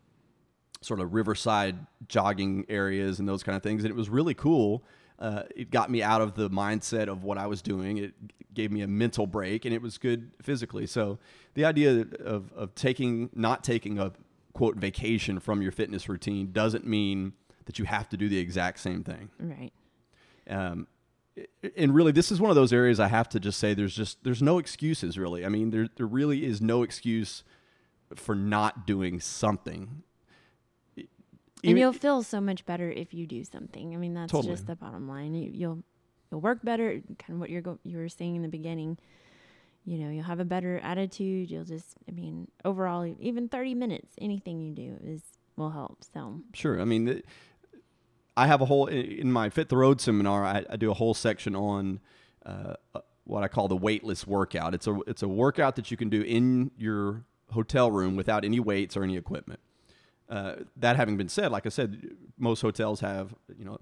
sort 0.80 1.00
of 1.00 1.12
riverside 1.12 1.76
jogging 2.06 2.66
areas 2.68 3.18
and 3.18 3.28
those 3.28 3.42
kind 3.42 3.56
of 3.56 3.64
things. 3.64 3.82
And 3.82 3.90
it 3.90 3.96
was 3.96 4.08
really 4.08 4.34
cool. 4.34 4.84
Uh, 5.18 5.42
it 5.54 5.70
got 5.70 5.90
me 5.90 6.02
out 6.02 6.20
of 6.20 6.34
the 6.34 6.50
mindset 6.50 7.08
of 7.08 7.22
what 7.22 7.38
I 7.38 7.46
was 7.46 7.62
doing. 7.62 7.98
It 7.98 8.14
gave 8.52 8.72
me 8.72 8.82
a 8.82 8.88
mental 8.88 9.26
break 9.26 9.64
and 9.64 9.74
it 9.74 9.82
was 9.82 9.98
good 9.98 10.32
physically. 10.42 10.86
So 10.86 11.18
the 11.54 11.64
idea 11.64 12.04
of, 12.24 12.52
of 12.52 12.74
taking, 12.74 13.30
not 13.34 13.62
taking 13.62 13.98
a 13.98 14.12
quote 14.52 14.76
vacation 14.76 15.40
from 15.40 15.62
your 15.62 15.72
fitness 15.72 16.08
routine 16.08 16.52
doesn't 16.52 16.86
mean 16.86 17.32
that 17.66 17.78
you 17.78 17.84
have 17.84 18.08
to 18.10 18.16
do 18.16 18.28
the 18.28 18.38
exact 18.38 18.80
same 18.80 19.04
thing. 19.04 19.30
Right. 19.38 19.72
Um, 20.48 20.86
and 21.76 21.94
really, 21.94 22.12
this 22.12 22.30
is 22.30 22.40
one 22.40 22.50
of 22.50 22.54
those 22.54 22.72
areas 22.72 23.00
I 23.00 23.08
have 23.08 23.28
to 23.30 23.40
just 23.40 23.58
say 23.58 23.74
there's 23.74 23.96
just 23.96 24.22
there's 24.22 24.42
no 24.42 24.58
excuses 24.58 25.18
really. 25.18 25.44
I 25.44 25.48
mean, 25.48 25.70
there 25.70 25.88
there 25.96 26.06
really 26.06 26.44
is 26.44 26.60
no 26.60 26.82
excuse 26.82 27.42
for 28.14 28.34
not 28.34 28.86
doing 28.86 29.18
something. 29.20 30.02
And 31.64 31.70
Even- 31.70 31.80
you'll 31.80 31.92
feel 31.92 32.22
so 32.22 32.40
much 32.40 32.64
better 32.66 32.90
if 32.90 33.12
you 33.14 33.26
do 33.26 33.44
something. 33.44 33.94
I 33.94 33.96
mean, 33.96 34.14
that's 34.14 34.30
Totally. 34.32 34.52
just 34.52 34.66
the 34.66 34.76
bottom 34.76 35.08
line. 35.08 35.34
You, 35.34 35.50
you'll 35.52 35.82
you'll 36.30 36.40
work 36.40 36.62
better. 36.62 37.00
Kind 37.18 37.30
of 37.34 37.38
what 37.40 37.50
you're 37.50 37.62
go- 37.62 37.78
you 37.84 37.96
were 37.98 38.08
saying 38.08 38.36
in 38.36 38.42
the 38.42 38.48
beginning. 38.48 38.98
You 39.86 39.98
know, 39.98 40.10
you'll 40.10 40.24
have 40.24 40.40
a 40.40 40.44
better 40.46 40.78
attitude. 40.82 41.50
You'll 41.50 41.64
just, 41.66 41.96
I 42.08 42.12
mean, 42.12 42.48
overall, 42.64 43.04
even 43.20 43.48
30 43.50 43.74
minutes, 43.74 44.14
anything 44.18 44.60
you 44.62 44.72
do 44.72 44.96
is 45.04 45.20
will 45.56 45.70
help. 45.70 46.02
So 46.14 46.40
Sure. 46.54 46.80
I 46.80 46.84
mean, 46.84 47.04
th- 47.06 47.24
I 48.36 48.46
have 48.46 48.60
a 48.60 48.64
whole 48.64 48.86
in 48.86 49.30
my 49.30 49.50
Fit 49.50 49.68
the 49.68 49.76
Road 49.76 50.00
seminar. 50.00 50.44
I, 50.44 50.64
I 50.70 50.76
do 50.76 50.90
a 50.90 50.94
whole 50.94 51.14
section 51.14 51.54
on 51.54 52.00
uh, 52.46 52.74
uh, 52.94 53.00
what 53.24 53.42
I 53.44 53.48
call 53.48 53.68
the 53.68 53.76
weightless 53.76 54.26
workout. 54.26 54.74
It's 54.74 54.86
a 54.86 54.98
it's 55.06 55.22
a 55.22 55.28
workout 55.28 55.76
that 55.76 55.90
you 55.90 55.96
can 55.96 56.08
do 56.08 56.20
in 56.22 56.70
your 56.76 57.24
hotel 57.52 57.90
room 57.90 58.16
without 58.16 58.44
any 58.44 58.58
weights 58.60 58.96
or 58.96 59.04
any 59.04 59.16
equipment. 59.16 59.60
Uh, 60.28 60.54
that 60.76 60.96
having 60.96 61.16
been 61.16 61.28
said, 61.28 61.52
like 61.52 61.66
I 61.66 61.68
said, 61.68 62.12
most 62.38 62.60
hotels 62.62 63.00
have 63.00 63.34
you 63.58 63.64
know 63.64 63.78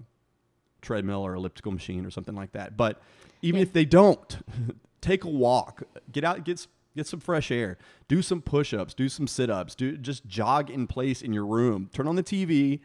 treadmill 0.81 1.21
or 1.21 1.35
elliptical 1.35 1.71
machine 1.71 2.05
or 2.05 2.11
something 2.11 2.35
like 2.35 2.51
that. 2.51 2.75
But 2.75 3.01
even 3.41 3.59
Yeah. 3.59 3.63
if 3.63 3.73
they 3.73 3.85
don't, 3.85 4.37
take 5.01 5.23
a 5.23 5.29
walk, 5.29 5.83
get 6.11 6.23
out, 6.23 6.43
get 6.43 6.67
get 6.95 7.07
some 7.07 7.19
fresh 7.21 7.49
air, 7.49 7.77
do 8.07 8.21
some 8.21 8.41
push-ups, 8.41 8.93
do 8.93 9.09
some 9.09 9.25
sit-ups, 9.27 9.73
do 9.75 9.97
just 9.97 10.25
jog 10.27 10.69
in 10.69 10.85
place 10.85 11.21
in 11.21 11.33
your 11.33 11.45
room. 11.45 11.89
Turn 11.93 12.07
on 12.07 12.15
the 12.17 12.23
TV, 12.23 12.81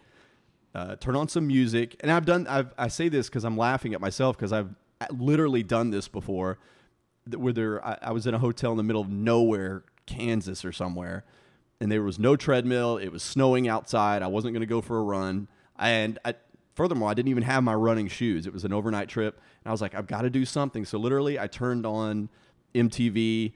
uh, 0.75 0.97
turn 0.97 1.17
on 1.17 1.29
some 1.29 1.47
music. 1.47 1.97
And 2.01 2.11
I've 2.13 2.25
done. 2.25 2.47
I've, 2.47 2.73
I 2.79 2.89
say 2.89 3.09
this 3.09 3.29
because 3.29 3.45
I'm 3.45 3.57
laughing 3.57 3.93
at 3.95 4.01
myself 4.01 4.37
because 4.37 4.53
I've 4.53 4.71
literally 5.11 5.63
done 5.65 5.91
this 5.91 6.07
before. 6.09 6.59
Where 7.37 7.53
there, 7.53 7.85
I, 7.85 7.99
I 8.03 8.13
was 8.13 8.27
in 8.27 8.33
a 8.35 8.39
hotel 8.39 8.71
in 8.71 8.77
the 8.79 8.83
middle 8.83 9.03
of 9.03 9.11
nowhere, 9.11 9.83
Kansas 10.07 10.65
or 10.65 10.73
somewhere, 10.73 11.25
and 11.81 11.91
there 11.91 12.03
was 12.03 12.19
no 12.19 12.37
treadmill. 12.37 12.97
It 12.97 13.09
was 13.09 13.23
snowing 13.23 13.69
outside. 13.69 14.23
I 14.23 14.27
wasn't 14.27 14.55
going 14.55 14.61
to 14.61 14.67
go 14.67 14.81
for 14.81 14.99
a 14.99 15.03
run, 15.03 15.49
and 15.79 16.19
I, 16.25 16.35
furthermore, 16.75 17.11
I 17.11 17.15
didn't 17.15 17.29
even 17.29 17.43
have 17.45 17.63
my 17.63 17.75
running 17.75 18.09
shoes. 18.09 18.47
It 18.47 18.53
was 18.53 18.65
an 18.65 18.73
overnight 18.73 19.09
trip, 19.09 19.41
and 19.65 19.71
I 19.71 19.73
was 19.73 19.81
like, 19.81 19.95
I've 19.95 20.07
got 20.07 20.23
to 20.23 20.31
do 20.31 20.45
something. 20.45 20.85
So 20.85 20.99
literally, 20.99 21.39
I 21.39 21.47
turned 21.47 21.87
on 21.87 22.29
MTV 22.75 23.53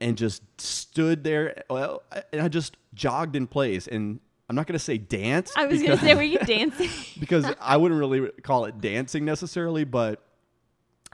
and 0.00 0.16
just 0.16 0.42
stood 0.60 1.24
there, 1.24 1.62
well, 1.70 2.02
and 2.32 2.42
I 2.42 2.48
just 2.48 2.76
jogged 2.94 3.36
in 3.36 3.46
place. 3.46 3.86
And 3.86 4.20
I'm 4.48 4.56
not 4.56 4.66
going 4.66 4.74
to 4.74 4.84
say 4.84 4.98
dance. 4.98 5.52
I 5.56 5.66
was 5.66 5.82
going 5.82 5.98
to 5.98 6.04
say, 6.04 6.14
were 6.14 6.22
you 6.22 6.38
dancing? 6.38 6.90
because 7.20 7.46
I 7.60 7.76
wouldn't 7.76 7.98
really 7.98 8.30
call 8.42 8.66
it 8.66 8.80
dancing 8.80 9.24
necessarily, 9.24 9.84
but 9.84 10.23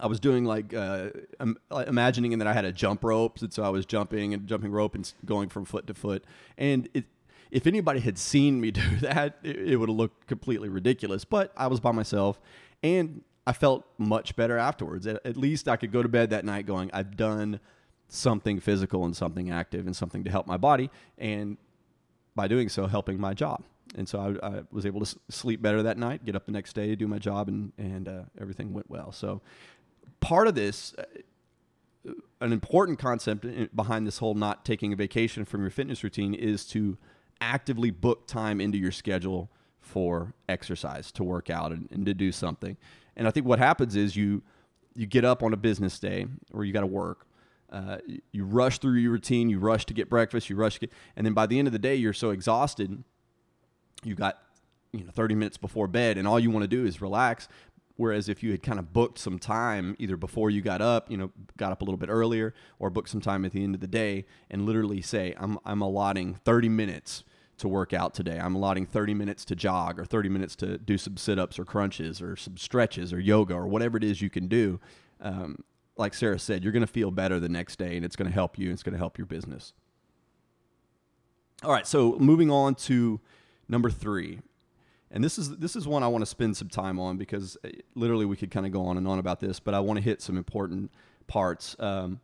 I 0.00 0.06
was 0.06 0.20
doing 0.20 0.44
like 0.44 0.74
uh, 0.74 1.10
im- 1.40 1.58
imagining 1.70 2.38
that 2.38 2.48
I 2.48 2.52
had 2.52 2.64
a 2.64 2.72
jump 2.72 3.04
rope, 3.04 3.40
and 3.40 3.52
so 3.52 3.62
I 3.62 3.68
was 3.68 3.86
jumping 3.86 4.34
and 4.34 4.46
jumping 4.46 4.72
rope 4.72 4.94
and 4.94 5.10
going 5.24 5.48
from 5.48 5.64
foot 5.64 5.86
to 5.88 5.94
foot. 5.94 6.24
And 6.58 6.88
it, 6.94 7.04
if 7.50 7.66
anybody 7.66 8.00
had 8.00 8.18
seen 8.18 8.60
me 8.60 8.70
do 8.82 8.96
that, 9.00 9.38
it, 9.42 9.56
it 9.56 9.76
would 9.76 9.88
have 9.88 9.96
looked 9.96 10.26
completely 10.26 10.68
ridiculous. 10.68 11.24
But 11.24 11.52
I 11.56 11.66
was 11.66 11.80
by 11.80 11.92
myself, 11.92 12.40
and 12.82 13.22
I 13.46 13.52
felt 13.52 13.84
much 13.98 14.36
better 14.36 14.58
afterwards. 14.58 15.06
At, 15.06 15.24
at 15.24 15.36
least 15.36 15.68
I 15.68 15.76
could 15.76 15.92
go 15.92 16.02
to 16.02 16.08
bed 16.08 16.30
that 16.30 16.44
night 16.44 16.66
going, 16.66 16.90
I've 16.92 17.16
done 17.16 17.60
something 18.08 18.58
physical 18.60 19.04
and 19.04 19.16
something 19.16 19.50
active 19.50 19.86
and 19.86 19.94
something 19.94 20.24
to 20.24 20.30
help 20.30 20.46
my 20.46 20.56
body, 20.56 20.90
and 21.18 21.56
by 22.34 22.48
doing 22.48 22.68
so, 22.68 22.86
helping 22.86 23.20
my 23.20 23.34
job. 23.34 23.64
And 23.96 24.08
so 24.08 24.38
I, 24.40 24.46
I 24.46 24.62
was 24.70 24.86
able 24.86 25.04
to 25.04 25.18
sleep 25.28 25.60
better 25.60 25.82
that 25.82 25.98
night, 25.98 26.24
get 26.24 26.36
up 26.36 26.46
the 26.46 26.52
next 26.52 26.74
day, 26.74 26.94
do 26.94 27.08
my 27.08 27.18
job, 27.18 27.48
and 27.48 27.72
and 27.76 28.08
uh, 28.08 28.22
everything 28.40 28.72
went 28.72 28.88
well. 28.88 29.10
So 29.10 29.40
part 30.20 30.48
of 30.48 30.54
this, 30.54 30.94
uh, 30.98 32.12
an 32.40 32.52
important 32.52 32.98
concept 32.98 33.46
behind 33.74 34.06
this 34.06 34.18
whole 34.18 34.34
not 34.34 34.64
taking 34.64 34.92
a 34.92 34.96
vacation 34.96 35.44
from 35.44 35.60
your 35.60 35.70
fitness 35.70 36.02
routine 36.02 36.34
is 36.34 36.64
to 36.66 36.96
actively 37.40 37.90
book 37.90 38.26
time 38.26 38.60
into 38.60 38.78
your 38.78 38.92
schedule 38.92 39.50
for 39.80 40.34
exercise, 40.48 41.10
to 41.12 41.24
work 41.24 41.50
out, 41.50 41.72
and, 41.72 41.88
and 41.90 42.06
to 42.06 42.14
do 42.14 42.32
something. 42.32 42.76
And 43.16 43.26
I 43.26 43.30
think 43.30 43.46
what 43.46 43.58
happens 43.58 43.96
is 43.96 44.16
you 44.16 44.42
you 44.94 45.06
get 45.06 45.24
up 45.24 45.42
on 45.42 45.52
a 45.52 45.56
business 45.56 45.98
day 45.98 46.26
or 46.52 46.64
you 46.64 46.72
got 46.72 46.80
to 46.80 46.86
work. 46.86 47.26
Uh, 47.70 47.98
you- 48.32 48.44
rush 48.44 48.78
through 48.78 48.94
your 48.94 49.12
routine. 49.12 49.48
You 49.48 49.58
rush 49.60 49.86
to 49.86 49.94
get 49.94 50.10
breakfast. 50.10 50.50
You 50.50 50.56
rush 50.56 50.74
to 50.74 50.80
get, 50.80 50.92
and 51.16 51.24
then 51.24 51.34
by 51.34 51.46
the 51.46 51.58
end 51.58 51.68
of 51.68 51.72
the 51.72 51.78
day, 51.78 51.94
you're 51.94 52.12
so 52.12 52.30
exhausted. 52.30 53.04
You 54.02 54.14
got 54.14 54.38
you 54.92 55.04
know 55.04 55.10
30 55.12 55.34
minutes 55.36 55.56
before 55.56 55.86
bed, 55.86 56.18
and 56.18 56.26
all 56.26 56.40
you 56.40 56.50
want 56.50 56.64
to 56.64 56.68
do 56.68 56.84
is 56.84 57.00
relax. 57.00 57.48
Whereas 58.00 58.30
if 58.30 58.42
you 58.42 58.50
had 58.50 58.62
kind 58.62 58.78
of 58.78 58.94
booked 58.94 59.18
some 59.18 59.38
time 59.38 59.94
either 59.98 60.16
before 60.16 60.48
you 60.48 60.62
got 60.62 60.80
up, 60.80 61.10
you 61.10 61.18
know, 61.18 61.32
got 61.58 61.70
up 61.70 61.82
a 61.82 61.84
little 61.84 61.98
bit 61.98 62.08
earlier, 62.08 62.54
or 62.78 62.88
booked 62.88 63.10
some 63.10 63.20
time 63.20 63.44
at 63.44 63.52
the 63.52 63.62
end 63.62 63.74
of 63.74 63.82
the 63.82 63.86
day, 63.86 64.24
and 64.50 64.64
literally 64.64 65.02
say, 65.02 65.34
"I'm 65.38 65.58
I'm 65.66 65.82
allotting 65.82 66.36
30 66.36 66.70
minutes 66.70 67.24
to 67.58 67.68
work 67.68 67.92
out 67.92 68.14
today. 68.14 68.40
I'm 68.40 68.54
allotting 68.54 68.86
30 68.86 69.12
minutes 69.12 69.44
to 69.44 69.54
jog, 69.54 70.00
or 70.00 70.06
30 70.06 70.30
minutes 70.30 70.56
to 70.56 70.78
do 70.78 70.96
some 70.96 71.18
sit-ups 71.18 71.58
or 71.58 71.66
crunches, 71.66 72.22
or 72.22 72.36
some 72.36 72.56
stretches, 72.56 73.12
or 73.12 73.20
yoga, 73.20 73.52
or 73.52 73.66
whatever 73.66 73.98
it 73.98 74.04
is 74.04 74.22
you 74.22 74.30
can 74.30 74.48
do." 74.48 74.80
Um, 75.20 75.62
like 75.98 76.14
Sarah 76.14 76.38
said, 76.38 76.64
you're 76.64 76.72
going 76.72 76.80
to 76.80 76.90
feel 76.90 77.10
better 77.10 77.38
the 77.38 77.50
next 77.50 77.76
day, 77.76 77.96
and 77.96 78.04
it's 78.06 78.16
going 78.16 78.30
to 78.30 78.34
help 78.34 78.58
you. 78.58 78.68
And 78.68 78.72
it's 78.72 78.82
going 78.82 78.94
to 78.94 78.98
help 78.98 79.18
your 79.18 79.26
business. 79.26 79.74
All 81.62 81.70
right, 81.70 81.86
so 81.86 82.16
moving 82.18 82.50
on 82.50 82.76
to 82.76 83.20
number 83.68 83.90
three, 83.90 84.40
and 85.10 85.24
this 85.24 85.38
is 85.38 85.56
this 85.56 85.74
is 85.76 85.88
one 85.88 86.02
I 86.02 86.08
want 86.08 86.22
to 86.22 86.26
spend 86.26 86.56
some 86.56 86.68
time 86.68 86.98
on 86.98 87.16
because 87.16 87.56
uh, 87.64 87.68
literally 87.94 88.26
we 88.26 88.36
could 88.36 88.50
kind 88.50 88.66
of 88.66 88.72
go 88.72 88.86
on 88.86 88.96
and 88.96 89.08
on 89.08 89.18
about 89.18 89.40
this, 89.40 89.58
but 89.58 89.74
I 89.74 89.80
want 89.80 89.98
to 89.98 90.02
hit 90.02 90.22
some 90.22 90.36
important 90.36 90.90
parts. 91.26 91.74
Um, 91.78 92.20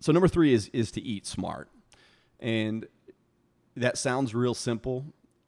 so 0.00 0.12
number 0.12 0.28
three 0.28 0.52
is 0.52 0.68
is 0.68 0.90
to 0.92 1.02
eat 1.02 1.26
smart, 1.26 1.68
and 2.40 2.86
that 3.76 3.98
sounds 3.98 4.34
real 4.34 4.54
simple 4.54 5.06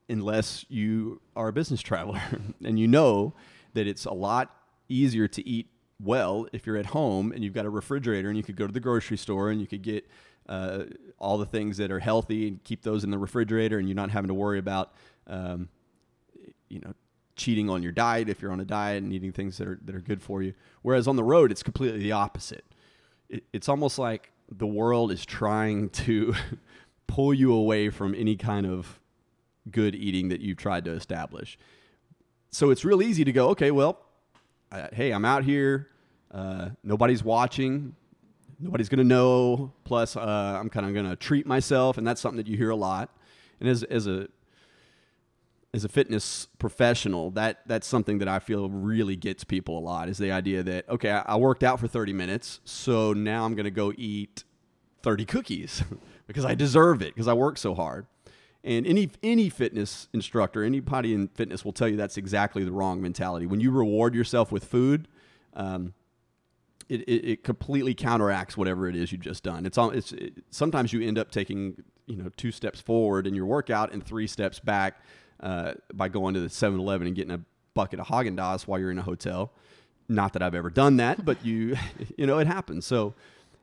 unless 0.08 0.64
you 0.68 1.20
are 1.34 1.48
a 1.48 1.52
business 1.52 1.80
traveler 1.80 2.22
and 2.64 2.78
you 2.78 2.86
know 2.86 3.34
that 3.74 3.86
it's 3.86 4.04
a 4.04 4.12
lot 4.12 4.54
easier 4.88 5.26
to 5.26 5.46
eat 5.48 5.68
well 6.00 6.46
if 6.52 6.66
you're 6.66 6.76
at 6.76 6.86
home 6.86 7.32
and 7.32 7.42
you've 7.42 7.54
got 7.54 7.64
a 7.64 7.70
refrigerator 7.70 8.28
and 8.28 8.36
you 8.36 8.42
could 8.42 8.56
go 8.56 8.66
to 8.66 8.72
the 8.72 8.80
grocery 8.80 9.16
store 9.16 9.50
and 9.50 9.60
you 9.60 9.66
could 9.66 9.82
get 9.82 10.06
uh, 10.48 10.84
all 11.18 11.38
the 11.38 11.46
things 11.46 11.76
that 11.76 11.90
are 11.90 11.98
healthy 11.98 12.46
and 12.46 12.62
keep 12.62 12.82
those 12.82 13.02
in 13.02 13.10
the 13.10 13.18
refrigerator 13.18 13.78
and 13.78 13.88
you're 13.88 13.96
not 13.96 14.10
having 14.10 14.28
to 14.28 14.34
worry 14.34 14.58
about 14.58 14.92
um, 15.26 15.68
you 16.68 16.80
know 16.80 16.94
cheating 17.36 17.68
on 17.68 17.82
your 17.82 17.92
diet 17.92 18.28
if 18.28 18.40
you're 18.40 18.50
on 18.50 18.60
a 18.60 18.64
diet 18.64 19.02
and 19.02 19.12
eating 19.12 19.32
things 19.32 19.58
that 19.58 19.68
are 19.68 19.78
that 19.84 19.94
are 19.94 20.00
good 20.00 20.22
for 20.22 20.42
you. 20.42 20.54
Whereas 20.82 21.06
on 21.06 21.16
the 21.16 21.24
road, 21.24 21.50
it's 21.50 21.62
completely 21.62 22.00
the 22.00 22.12
opposite. 22.12 22.64
It, 23.28 23.44
it's 23.52 23.68
almost 23.68 23.98
like 23.98 24.32
the 24.50 24.66
world 24.66 25.10
is 25.10 25.24
trying 25.26 25.90
to 25.90 26.34
pull 27.06 27.34
you 27.34 27.52
away 27.52 27.90
from 27.90 28.14
any 28.14 28.36
kind 28.36 28.66
of 28.66 29.00
good 29.70 29.94
eating 29.94 30.28
that 30.28 30.40
you've 30.40 30.58
tried 30.58 30.84
to 30.84 30.92
establish. 30.92 31.58
So 32.50 32.70
it's 32.70 32.84
real 32.84 33.02
easy 33.02 33.24
to 33.24 33.32
go, 33.32 33.48
okay, 33.50 33.70
well, 33.70 33.98
uh, 34.70 34.88
hey, 34.92 35.10
I'm 35.12 35.24
out 35.24 35.44
here. 35.44 35.88
Uh, 36.30 36.70
nobody's 36.82 37.22
watching. 37.22 37.94
Nobody's 38.58 38.88
going 38.88 38.98
to 38.98 39.04
know. 39.04 39.72
Plus, 39.84 40.16
uh, 40.16 40.58
I'm 40.58 40.70
kind 40.70 40.86
of 40.86 40.94
going 40.94 41.08
to 41.08 41.16
treat 41.16 41.46
myself, 41.46 41.98
and 41.98 42.06
that's 42.06 42.20
something 42.20 42.38
that 42.38 42.46
you 42.46 42.56
hear 42.56 42.70
a 42.70 42.76
lot. 42.76 43.10
And 43.60 43.68
as 43.68 43.82
as 43.84 44.06
a 44.06 44.28
as 45.76 45.84
a 45.84 45.88
fitness 45.88 46.48
professional, 46.58 47.30
that 47.32 47.60
that's 47.66 47.86
something 47.86 48.18
that 48.18 48.28
I 48.28 48.38
feel 48.38 48.70
really 48.70 49.14
gets 49.14 49.44
people 49.44 49.78
a 49.78 49.80
lot 49.80 50.08
is 50.08 50.16
the 50.16 50.32
idea 50.32 50.62
that 50.62 50.88
okay, 50.88 51.10
I, 51.10 51.36
worked 51.36 51.62
out 51.62 51.78
for 51.78 51.86
30 51.86 52.14
minutes, 52.14 52.60
so 52.64 53.12
now 53.12 53.44
I'm 53.44 53.54
going 53.54 53.64
to 53.64 53.70
go 53.70 53.92
eat 53.96 54.44
30 55.02 55.26
cookies 55.26 55.84
because 56.26 56.46
I 56.46 56.54
deserve 56.54 57.02
it 57.02 57.14
because 57.14 57.28
I 57.28 57.34
work 57.34 57.58
so 57.58 57.74
hard. 57.74 58.06
And 58.64 58.86
any 58.86 59.10
any 59.22 59.50
fitness 59.50 60.08
instructor, 60.12 60.64
anybody 60.64 61.12
in 61.14 61.28
fitness 61.28 61.64
will 61.64 61.74
tell 61.74 61.88
you 61.88 61.96
that's 61.96 62.16
exactly 62.16 62.64
the 62.64 62.72
wrong 62.72 63.00
mentality. 63.02 63.46
When 63.46 63.60
you 63.60 63.70
reward 63.70 64.14
yourself 64.14 64.50
with 64.50 64.64
food, 64.64 65.06
um, 65.54 65.92
it, 66.88 67.02
it, 67.02 67.28
it, 67.28 67.44
completely 67.44 67.94
counteracts 67.94 68.56
whatever 68.56 68.88
it 68.88 68.96
is 68.96 69.12
you've 69.12 69.20
just 69.20 69.42
done. 69.42 69.66
It's 69.66 69.76
all 69.76 69.90
it's 69.90 70.12
it, 70.12 70.42
sometimes 70.50 70.92
you 70.92 71.06
end 71.06 71.18
up 71.18 71.30
taking 71.30 71.82
you 72.06 72.16
know 72.16 72.30
two 72.36 72.50
steps 72.50 72.80
forward 72.80 73.26
in 73.26 73.34
your 73.34 73.46
workout 73.46 73.92
and 73.92 74.02
three 74.02 74.26
steps 74.26 74.58
back 74.58 75.02
uh, 75.40 75.74
by 75.92 76.08
going 76.08 76.34
to 76.34 76.40
the 76.40 76.48
7-Eleven 76.48 77.06
and 77.06 77.16
getting 77.16 77.32
a 77.32 77.40
bucket 77.74 78.00
of 78.00 78.06
Haagen 78.06 78.36
Dazs 78.36 78.66
while 78.66 78.80
you're 78.80 78.90
in 78.90 78.98
a 78.98 79.02
hotel. 79.02 79.52
Not 80.08 80.32
that 80.34 80.42
I've 80.42 80.54
ever 80.54 80.70
done 80.70 80.96
that, 80.98 81.24
but 81.24 81.44
you 81.44 81.76
you 82.16 82.26
know 82.26 82.38
it 82.38 82.46
happens. 82.46 82.86
So 82.86 83.14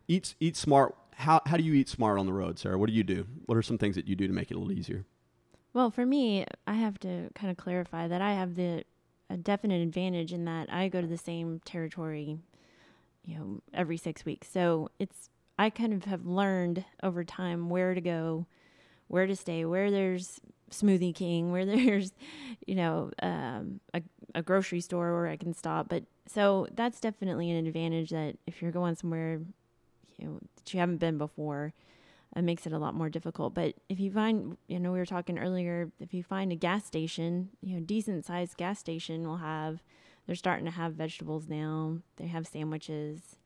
eat 0.08 0.36
eat 0.40 0.58
smart 0.58 0.96
how, 1.18 1.42
how 1.46 1.58
do 1.58 1.64
you 1.64 1.74
eat 1.74 1.90
smart 1.90 2.20
on 2.20 2.26
the 2.26 2.34
road, 2.34 2.60
Sarah? 2.60 2.78
What 2.78 2.90
do 2.90 2.96
you 2.96 3.04
do? 3.04 3.26
What 3.46 3.58
are 3.58 3.62
some 3.62 3.78
things 3.78 3.96
that 3.96 4.08
you 4.08 4.16
do 4.16 4.28
to 4.28 4.34
make 4.34 4.52
it 4.52 4.56
a 4.56 4.60
little 4.60 4.74
easier? 4.74 5.06
Well, 5.74 5.90
for 5.90 6.06
me, 6.06 6.46
I 6.68 6.74
have 6.74 7.00
to 7.00 7.30
kind 7.34 7.50
of 7.50 7.58
clarify 7.58 8.08
that 8.08 8.22
I 8.22 8.34
have 8.34 8.56
the 8.56 8.84
a 9.30 9.38
definite 9.38 9.82
advantage 9.82 10.34
in 10.34 10.46
that 10.46 10.72
I 10.72 10.90
go 10.90 11.02
to 11.02 11.08
the 11.08 11.18
same 11.18 11.62
territory, 11.66 12.38
you 13.26 13.38
know, 13.38 13.62
every 13.74 13.98
six 13.98 14.26
weeks. 14.26 14.50
So 14.52 14.90
it's 15.00 15.30
I 15.58 15.70
kind 15.70 15.94
of 15.94 16.06
have 16.06 16.26
learned 16.26 16.86
over 17.02 17.24
time 17.24 17.70
where 17.70 17.96
to 17.96 18.02
go, 18.02 18.46
where 19.08 19.28
to 19.28 19.36
stay, 19.36 19.66
where 19.66 19.92
there's 19.92 20.40
Smoothie 20.72 21.16
King, 21.16 21.52
where 21.52 21.66
there's, 21.66 22.14
you 22.66 22.76
know, 22.76 23.12
um, 23.22 23.80
a, 23.94 24.02
a 24.36 24.42
grocery 24.42 24.82
store 24.82 25.14
where 25.14 25.28
I 25.28 25.38
can 25.38 25.54
stop. 25.54 25.90
But 25.90 26.04
so 26.28 26.68
that's 26.74 27.00
definitely 27.00 27.52
an 27.52 27.66
advantage 27.66 28.10
that 28.12 28.38
if 28.48 28.62
you're 28.62 28.72
going 28.72 28.96
somewhere 28.96 29.42
you 30.18 30.28
know 30.28 30.40
that 30.56 30.74
you 30.74 30.80
haven't 30.80 30.98
been 30.98 31.18
before 31.18 31.74
it 32.36 32.42
makes 32.42 32.66
it 32.66 32.74
a 32.74 32.78
lot 32.78 32.96
more 32.96 33.10
difficult 33.10 33.54
but 33.54 33.76
if 33.90 34.00
you 34.00 34.12
find 34.12 34.58
you 34.68 34.80
know 34.80 34.92
we 34.92 35.00
were 35.00 35.06
talking 35.06 35.38
earlier 35.38 35.92
if 36.00 36.14
you 36.14 36.24
find 36.24 36.52
a 36.52 36.56
gas 36.56 36.86
station 36.86 37.50
you 37.62 37.76
know 37.76 37.82
decent 37.82 38.26
sized 38.26 38.58
gas 38.58 38.80
station 38.80 39.28
will 39.28 39.38
have 39.38 39.84
they're 40.26 40.36
starting 40.36 40.66
to 40.66 40.72
have 40.72 40.94
vegetables 40.94 41.48
now 41.48 41.98
they 42.18 42.28
have 42.28 42.48
sandwiches 42.48 43.38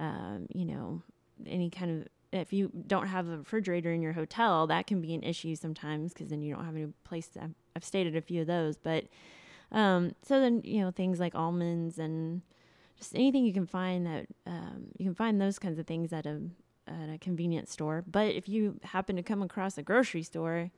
um, 0.00 0.46
you 0.54 0.64
know 0.64 1.02
any 1.46 1.70
kind 1.70 1.90
of 1.90 2.08
if 2.34 2.52
you 2.52 2.70
don't 2.86 3.06
have 3.06 3.28
a 3.28 3.38
refrigerator 3.38 3.92
in 3.92 4.02
your 4.02 4.12
hotel 4.12 4.66
that 4.66 4.86
can 4.86 5.00
be 5.00 5.14
an 5.14 5.22
issue 5.22 5.54
sometimes 5.54 6.12
because 6.12 6.28
then 6.28 6.42
you 6.42 6.54
don't 6.54 6.64
have 6.64 6.76
any 6.76 6.92
place 7.04 7.28
to, 7.28 7.50
i've 7.76 7.84
stated 7.84 8.16
a 8.16 8.20
few 8.20 8.42
of 8.42 8.46
those 8.46 8.76
but 8.76 9.04
um, 9.72 10.14
so 10.22 10.40
then 10.40 10.60
you 10.64 10.80
know 10.80 10.90
things 10.90 11.18
like 11.18 11.34
almonds 11.34 11.98
and 11.98 12.42
just 12.96 13.14
anything 13.14 13.44
you 13.44 13.52
can 13.52 13.66
find 13.66 14.06
that 14.06 14.26
um, 14.46 14.86
you 14.98 15.04
can 15.04 15.14
find 15.14 15.40
those 15.40 15.58
kinds 15.58 15.78
of 15.78 15.86
things 15.86 16.12
at 16.12 16.26
a 16.26 16.40
at 16.86 17.10
a 17.12 17.18
convenience 17.18 17.70
store. 17.70 18.04
But 18.06 18.34
if 18.34 18.48
you 18.48 18.78
happen 18.82 19.16
to 19.16 19.22
come 19.22 19.42
across 19.42 19.78
a 19.78 19.82
grocery 19.82 20.22
store 20.22 20.70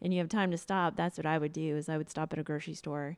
and 0.00 0.12
you 0.12 0.20
have 0.20 0.28
time 0.28 0.50
to 0.50 0.58
stop, 0.58 0.96
that's 0.96 1.16
what 1.16 1.26
I 1.26 1.38
would 1.38 1.52
do. 1.52 1.76
Is 1.76 1.88
I 1.88 1.98
would 1.98 2.10
stop 2.10 2.32
at 2.32 2.38
a 2.38 2.42
grocery 2.42 2.74
store, 2.74 3.16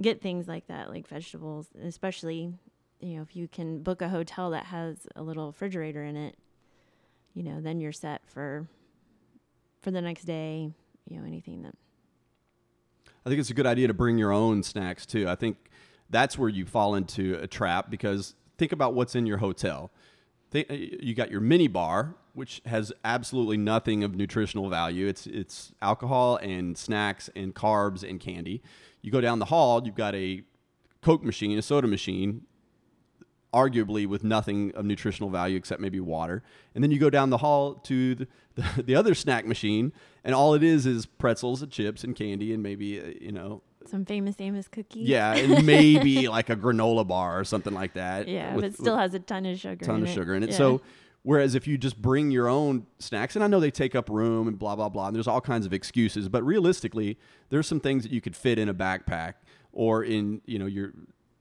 get 0.00 0.22
things 0.22 0.48
like 0.48 0.66
that, 0.68 0.90
like 0.90 1.06
vegetables, 1.06 1.68
especially 1.82 2.54
you 3.00 3.16
know 3.16 3.22
if 3.22 3.36
you 3.36 3.48
can 3.48 3.82
book 3.82 4.00
a 4.00 4.08
hotel 4.08 4.50
that 4.50 4.66
has 4.66 5.06
a 5.16 5.22
little 5.22 5.48
refrigerator 5.48 6.02
in 6.02 6.16
it, 6.16 6.36
you 7.36 7.42
know, 7.42 7.60
then 7.60 7.80
you're 7.80 7.92
set 7.92 8.22
for 8.26 8.66
for 9.82 9.90
the 9.92 10.00
next 10.00 10.24
day. 10.24 10.72
You 11.08 11.18
know, 11.18 11.26
anything 11.26 11.62
that. 11.62 11.74
I 13.24 13.28
think 13.28 13.38
it's 13.38 13.50
a 13.50 13.54
good 13.54 13.66
idea 13.66 13.86
to 13.88 13.94
bring 13.94 14.18
your 14.18 14.32
own 14.32 14.62
snacks 14.62 15.04
too. 15.04 15.28
I 15.28 15.34
think 15.34 15.70
that's 16.08 16.38
where 16.38 16.48
you 16.48 16.64
fall 16.64 16.94
into 16.94 17.38
a 17.40 17.46
trap 17.46 17.90
because 17.90 18.34
think 18.56 18.72
about 18.72 18.94
what's 18.94 19.14
in 19.14 19.26
your 19.26 19.38
hotel. 19.38 19.90
Think, 20.50 20.70
uh, 20.70 20.74
you 20.74 21.14
got 21.14 21.30
your 21.30 21.40
mini 21.40 21.68
bar, 21.68 22.14
which 22.32 22.62
has 22.64 22.92
absolutely 23.04 23.58
nothing 23.58 24.02
of 24.02 24.16
nutritional 24.16 24.70
value. 24.70 25.06
It's 25.06 25.26
it's 25.26 25.72
alcohol 25.82 26.36
and 26.36 26.76
snacks 26.78 27.28
and 27.36 27.54
carbs 27.54 28.08
and 28.08 28.18
candy. 28.18 28.62
You 29.02 29.12
go 29.12 29.20
down 29.20 29.40
the 29.40 29.46
hall, 29.46 29.82
you've 29.84 29.94
got 29.94 30.14
a 30.14 30.42
Coke 31.02 31.22
machine, 31.22 31.58
a 31.58 31.62
soda 31.62 31.86
machine, 31.86 32.46
arguably 33.56 34.06
with 34.06 34.22
nothing 34.22 34.72
of 34.74 34.84
nutritional 34.84 35.30
value 35.30 35.56
except 35.56 35.80
maybe 35.80 35.98
water. 35.98 36.42
And 36.74 36.84
then 36.84 36.90
you 36.90 36.98
go 36.98 37.08
down 37.08 37.30
the 37.30 37.38
hall 37.38 37.74
to 37.74 38.14
the, 38.14 38.28
the, 38.54 38.82
the 38.82 38.94
other 38.94 39.14
snack 39.14 39.46
machine, 39.46 39.92
and 40.22 40.34
all 40.34 40.54
it 40.54 40.62
is 40.62 40.84
is 40.84 41.06
pretzels 41.06 41.62
and 41.62 41.72
chips 41.72 42.04
and 42.04 42.14
candy 42.14 42.52
and 42.52 42.62
maybe 42.62 43.00
uh, 43.00 43.04
you 43.20 43.32
know 43.32 43.62
some 43.88 44.04
famous 44.04 44.36
Amos 44.40 44.68
cookies. 44.68 45.08
Yeah, 45.08 45.34
and 45.34 45.64
maybe 45.64 46.28
like 46.36 46.50
a 46.50 46.56
granola 46.56 47.06
bar 47.06 47.38
or 47.38 47.44
something 47.44 47.72
like 47.72 47.94
that. 47.94 48.28
Yeah, 48.28 48.54
with, 48.54 48.62
but 48.62 48.70
it 48.72 48.74
still 48.74 48.96
has 48.96 49.14
a 49.14 49.20
ton 49.20 49.46
of 49.46 49.58
sugar. 49.58 49.84
Ton 49.84 50.02
of 50.02 50.08
it. 50.08 50.12
sugar 50.12 50.34
in 50.34 50.42
it. 50.42 50.50
Yeah. 50.50 50.56
So, 50.56 50.80
whereas 51.22 51.54
if 51.54 51.66
you 51.66 51.78
just 51.78 52.00
bring 52.00 52.30
your 52.30 52.48
own 52.48 52.86
snacks, 52.98 53.36
and 53.36 53.44
I 53.44 53.46
know 53.46 53.60
they 53.60 53.70
take 53.70 53.94
up 53.94 54.10
room 54.10 54.48
and 54.48 54.58
blah 54.58 54.76
blah 54.76 54.88
blah, 54.88 55.06
and 55.06 55.16
there's 55.16 55.28
all 55.28 55.40
kinds 55.40 55.66
of 55.66 55.72
excuses, 55.72 56.28
but 56.28 56.42
realistically, 56.44 57.18
there's 57.48 57.66
some 57.66 57.80
things 57.80 58.02
that 58.02 58.12
you 58.12 58.20
could 58.20 58.36
fit 58.36 58.58
in 58.58 58.68
a 58.68 58.74
backpack 58.74 59.34
or 59.72 60.02
in 60.02 60.42
you 60.46 60.58
know 60.58 60.66
your 60.66 60.92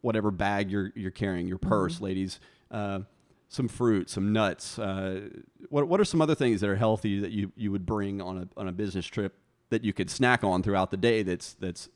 whatever 0.06 0.30
bag 0.30 0.70
you're 0.70 0.92
you're 0.96 1.12
carrying, 1.12 1.48
your 1.48 1.58
purse, 1.58 1.96
mm-hmm. 1.96 2.06
ladies. 2.06 2.40
Uh, 2.70 3.00
some 3.48 3.68
fruit, 3.68 4.10
some 4.10 4.32
nuts. 4.32 4.78
Uh, 4.78 5.30
what 5.70 5.88
what 5.88 6.00
are 6.00 6.06
some 6.06 6.22
other 6.22 6.36
things 6.36 6.62
that 6.62 6.70
are 6.70 6.76
healthy 6.76 7.20
that 7.20 7.32
you, 7.32 7.52
you 7.56 7.72
would 7.72 7.86
bring 7.86 8.22
on 8.22 8.38
a 8.38 8.48
on 8.60 8.68
a 8.68 8.72
business 8.72 9.06
trip 9.06 9.36
that 9.70 9.84
you 9.84 9.94
could 9.94 10.10
snack 10.10 10.44
on 10.44 10.62
throughout 10.62 10.92
the 10.92 10.98
day? 10.98 11.24
That's 11.24 11.54
that's 11.54 11.90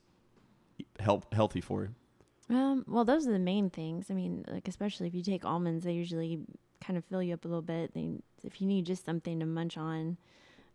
help 1.00 1.34
healthy 1.34 1.62
for 1.62 1.84
you? 1.84 2.56
Um, 2.56 2.84
well, 2.88 3.06
those 3.06 3.28
are 3.28 3.32
the 3.32 3.40
main 3.40 3.70
things. 3.70 4.08
I 4.10 4.16
mean, 4.16 4.44
like 4.48 4.68
especially 4.68 5.08
if 5.08 5.14
you 5.14 5.22
take 5.22 5.46
almonds, 5.46 5.84
they 5.84 5.94
usually 5.94 6.40
kind 6.82 6.98
of 6.98 7.06
fill 7.06 7.22
you 7.22 7.36
up 7.36 7.46
a 7.46 7.48
little 7.48 7.62
bit. 7.62 7.94
They, 7.94 8.10
if 8.44 8.60
you 8.60 8.68
need 8.68 8.86
just 8.86 9.06
something 9.06 9.40
to 9.40 9.46
munch 9.46 9.78
on, 9.78 10.18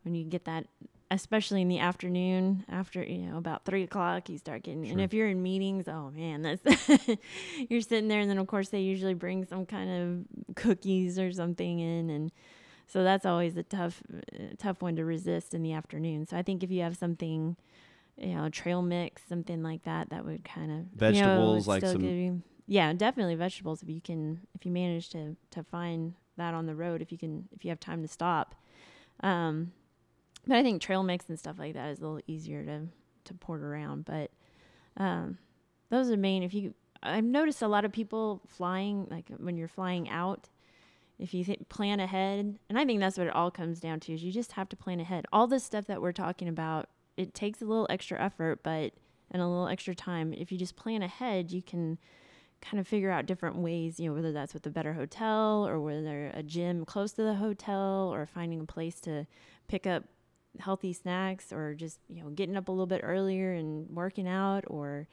when 0.04 0.14
you 0.14 0.24
get 0.24 0.44
that, 0.44 0.66
especially 1.10 1.62
in 1.62 1.68
the 1.68 1.78
afternoon, 1.78 2.64
after 2.68 3.02
you 3.02 3.18
know 3.18 3.38
about 3.38 3.64
three 3.64 3.82
o'clock, 3.82 4.28
you 4.28 4.38
start 4.38 4.62
getting. 4.62 4.84
Sure. 4.84 4.92
And 4.92 5.00
if 5.00 5.14
you're 5.14 5.28
in 5.28 5.42
meetings, 5.42 5.88
oh 5.88 6.10
man, 6.14 6.42
that's 6.42 6.88
you're 7.68 7.80
sitting 7.80 8.08
there, 8.08 8.20
and 8.20 8.30
then 8.30 8.38
of 8.38 8.46
course 8.46 8.68
they 8.68 8.80
usually 8.80 9.14
bring 9.14 9.44
some 9.44 9.66
kind 9.66 9.90
of 9.90 10.54
cookies 10.56 11.18
or 11.18 11.32
something 11.32 11.78
in, 11.78 12.10
and 12.10 12.32
so 12.86 13.02
that's 13.02 13.24
always 13.26 13.56
a 13.56 13.62
tough, 13.62 14.02
tough 14.58 14.82
one 14.82 14.96
to 14.96 15.04
resist 15.04 15.54
in 15.54 15.62
the 15.62 15.72
afternoon. 15.72 16.26
So 16.26 16.36
I 16.36 16.42
think 16.42 16.62
if 16.62 16.70
you 16.70 16.82
have 16.82 16.96
something 16.96 17.56
you 18.16 18.34
know, 18.34 18.48
trail 18.48 18.82
mix, 18.82 19.22
something 19.28 19.62
like 19.62 19.84
that, 19.84 20.10
that 20.10 20.24
would 20.24 20.44
kind 20.44 20.70
of 20.70 20.86
vegetables 20.94 21.66
you 21.66 21.70
know, 21.70 21.74
like 21.74 21.82
some. 21.82 22.04
You, 22.04 22.42
yeah, 22.66 22.92
definitely 22.92 23.34
vegetables. 23.34 23.82
If 23.82 23.88
you 23.88 24.00
can, 24.00 24.40
if 24.54 24.64
you 24.64 24.72
manage 24.72 25.10
to 25.10 25.36
to 25.50 25.62
find 25.64 26.14
that 26.36 26.54
on 26.54 26.66
the 26.66 26.74
road, 26.74 27.02
if 27.02 27.12
you 27.12 27.18
can, 27.18 27.48
if 27.52 27.64
you 27.64 27.70
have 27.70 27.80
time 27.80 28.02
to 28.02 28.08
stop. 28.08 28.54
Um, 29.20 29.72
but 30.46 30.56
I 30.56 30.62
think 30.62 30.80
trail 30.80 31.02
mix 31.02 31.28
and 31.28 31.38
stuff 31.38 31.58
like 31.58 31.74
that 31.74 31.90
is 31.90 31.98
a 31.98 32.02
little 32.02 32.20
easier 32.26 32.64
to 32.64 32.82
to 33.24 33.34
port 33.34 33.62
around. 33.62 34.04
But 34.04 34.30
um, 34.96 35.38
those 35.90 36.10
are 36.10 36.16
main. 36.16 36.42
If 36.42 36.54
you, 36.54 36.74
I've 37.02 37.24
noticed 37.24 37.62
a 37.62 37.68
lot 37.68 37.84
of 37.84 37.92
people 37.92 38.42
flying, 38.46 39.06
like 39.10 39.30
when 39.38 39.56
you're 39.56 39.68
flying 39.68 40.08
out, 40.08 40.48
if 41.18 41.32
you 41.32 41.44
th- 41.44 41.68
plan 41.68 42.00
ahead, 42.00 42.58
and 42.68 42.78
I 42.78 42.84
think 42.84 43.00
that's 43.00 43.16
what 43.16 43.26
it 43.26 43.34
all 43.34 43.50
comes 43.50 43.80
down 43.80 44.00
to 44.00 44.12
is 44.12 44.22
you 44.22 44.32
just 44.32 44.52
have 44.52 44.68
to 44.70 44.76
plan 44.76 45.00
ahead. 45.00 45.26
All 45.32 45.46
this 45.46 45.64
stuff 45.64 45.86
that 45.86 46.02
we're 46.02 46.12
talking 46.12 46.48
about 46.48 46.88
it 47.16 47.34
takes 47.34 47.62
a 47.62 47.64
little 47.64 47.86
extra 47.88 48.20
effort, 48.20 48.62
but 48.62 48.92
and 49.30 49.42
a 49.42 49.46
little 49.46 49.68
extra 49.68 49.94
time. 49.94 50.32
If 50.32 50.52
you 50.52 50.58
just 50.58 50.76
plan 50.76 51.02
ahead, 51.02 51.50
you 51.50 51.62
can 51.62 51.98
kind 52.60 52.80
of 52.80 52.88
figure 52.88 53.10
out 53.10 53.26
different 53.26 53.56
ways, 53.56 54.00
you 54.00 54.08
know, 54.08 54.14
whether 54.14 54.32
that's 54.32 54.54
with 54.54 54.66
a 54.66 54.70
better 54.70 54.94
hotel 54.94 55.66
or 55.66 55.80
whether 55.80 56.30
a 56.34 56.42
gym 56.42 56.84
close 56.84 57.12
to 57.12 57.22
the 57.22 57.34
hotel 57.34 58.10
or 58.12 58.26
finding 58.26 58.60
a 58.60 58.64
place 58.64 59.00
to 59.00 59.26
pick 59.68 59.86
up 59.86 60.04
healthy 60.60 60.92
snacks 60.92 61.52
or 61.52 61.74
just, 61.74 61.98
you 62.08 62.22
know, 62.22 62.30
getting 62.30 62.56
up 62.56 62.68
a 62.68 62.72
little 62.72 62.86
bit 62.86 63.00
earlier 63.02 63.52
and 63.52 63.88
working 63.90 64.28
out 64.28 64.64
or, 64.66 65.08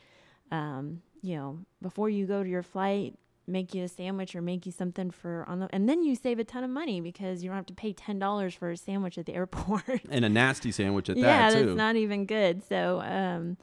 um, 0.52 1.02
you 1.22 1.36
know, 1.36 1.60
before 1.82 2.10
you 2.10 2.26
go 2.26 2.44
to 2.44 2.50
your 2.50 2.64
flight, 2.64 3.16
make 3.48 3.74
you 3.74 3.84
a 3.84 3.88
sandwich 3.88 4.36
or 4.36 4.42
make 4.42 4.66
you 4.66 4.72
something 4.72 5.12
for 5.12 5.44
on 5.48 5.60
the 5.60 5.68
and 5.74 5.90
then 5.90 6.04
you 6.04 6.16
save 6.16 6.40
a 6.40 6.44
ton 6.44 6.64
of 6.64 6.70
money 6.70 7.02
because 7.02 7.44
you 7.44 7.50
don't 7.50 7.56
have 7.56 7.66
to 7.66 7.74
pay 7.74 7.92
ten 7.92 8.20
dollars 8.20 8.54
for 8.54 8.72
a 8.72 8.78
sandwich 8.78 9.18
at 9.18 9.26
the 9.26 9.34
airport 9.36 10.02
and 10.10 10.24
a 10.24 10.30
nasty 10.30 10.72
sandwich 10.72 11.10
at 11.10 11.18
yeah, 11.18 11.50
that 11.50 11.58
too. 11.58 11.66
that's 11.66 11.78
not 11.78 11.96
even 11.96 12.26
good. 12.26 12.64
So 12.68 13.02
um, 13.02 13.58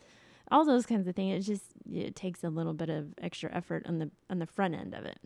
all 0.51 0.65
those 0.65 0.87
kinds 0.87 1.07
of 1.07 1.15
things. 1.15 1.47
It 1.47 1.51
just 1.51 1.65
it 1.91 2.17
takes 2.17 2.45
a 2.45 2.49
little 2.49 2.75
bit 2.75 2.91
of 2.91 3.15
extra 3.21 3.55
effort 3.55 3.85
on 3.87 3.99
the 3.99 4.11
on 4.31 4.39
the 4.39 4.47
front 4.47 4.75
end 4.75 4.95
of 4.95 5.05
it. 5.05 5.19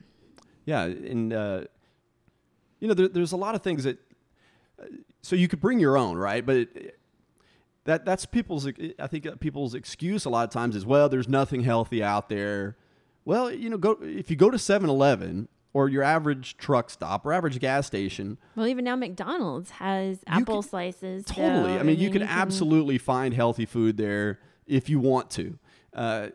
Yeah, 0.64 0.84
and 0.84 1.32
uh, 1.32 1.64
you 2.80 2.88
know, 2.88 2.94
there, 2.94 3.08
there's 3.08 3.32
a 3.32 3.36
lot 3.36 3.54
of 3.54 3.62
things 3.62 3.84
that. 3.84 3.98
So 5.22 5.36
you 5.36 5.48
could 5.48 5.60
bring 5.60 5.78
your 5.78 5.96
own, 5.96 6.16
right? 6.16 6.44
But 6.44 6.56
it, 6.56 6.98
that 7.84 8.04
that's 8.04 8.26
people's. 8.26 8.66
I 8.98 9.06
think 9.06 9.26
uh, 9.26 9.36
people's 9.36 9.74
excuse 9.74 10.24
a 10.24 10.30
lot 10.30 10.44
of 10.44 10.50
times 10.50 10.76
is, 10.76 10.86
well, 10.86 11.08
there's 11.08 11.28
nothing 11.28 11.62
healthy 11.62 12.02
out 12.02 12.28
there. 12.28 12.76
Well, 13.24 13.52
you 13.52 13.70
know, 13.70 13.78
go 13.78 13.98
if 14.02 14.30
you 14.30 14.36
go 14.36 14.50
to 14.50 14.56
7-Eleven 14.56 15.48
or 15.72 15.88
your 15.88 16.02
average 16.02 16.56
truck 16.56 16.90
stop 16.90 17.24
or 17.24 17.32
average 17.32 17.58
gas 17.58 17.86
station. 17.86 18.38
Well, 18.56 18.66
even 18.66 18.84
now 18.84 18.96
McDonald's 18.96 19.70
has 19.70 20.18
apple 20.26 20.62
slices. 20.62 21.24
Totally. 21.24 21.74
So, 21.74 21.80
I 21.80 21.82
mean, 21.82 21.98
you 21.98 22.10
can 22.10 22.22
can- 22.22 22.28
absolutely 22.28 22.98
find 22.98 23.32
healthy 23.32 23.64
food 23.64 23.96
there 23.96 24.40
if 24.66 24.88
you 24.88 25.00
want 25.00 25.30
to. 25.32 25.58
Uh, 25.94 26.28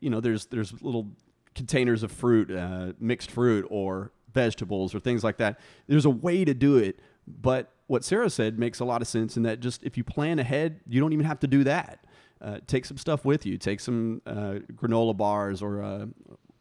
you 0.00 0.10
know, 0.10 0.20
there's 0.20 0.46
there's 0.46 0.72
little 0.82 1.08
containers 1.54 2.02
of 2.02 2.12
fruit, 2.12 2.50
uh, 2.50 2.92
mixed 3.00 3.30
fruit, 3.30 3.66
or 3.70 4.12
vegetables, 4.32 4.94
or 4.94 5.00
things 5.00 5.24
like 5.24 5.38
that. 5.38 5.58
There's 5.86 6.04
a 6.04 6.10
way 6.10 6.44
to 6.44 6.52
do 6.52 6.76
it, 6.76 7.00
but 7.26 7.72
what 7.86 8.04
Sarah 8.04 8.30
said 8.30 8.58
makes 8.58 8.80
a 8.80 8.84
lot 8.84 9.02
of 9.02 9.08
sense 9.08 9.36
in 9.36 9.42
that 9.44 9.60
just 9.60 9.82
if 9.84 9.96
you 9.96 10.04
plan 10.04 10.38
ahead, 10.38 10.80
you 10.88 11.00
don't 11.00 11.12
even 11.12 11.24
have 11.26 11.40
to 11.40 11.46
do 11.46 11.64
that. 11.64 12.04
Uh, 12.40 12.58
take 12.66 12.84
some 12.84 12.98
stuff 12.98 13.24
with 13.24 13.46
you. 13.46 13.56
Take 13.56 13.80
some 13.80 14.20
uh, 14.26 14.56
granola 14.74 15.16
bars 15.16 15.62
or 15.62 15.82
uh, 15.82 16.06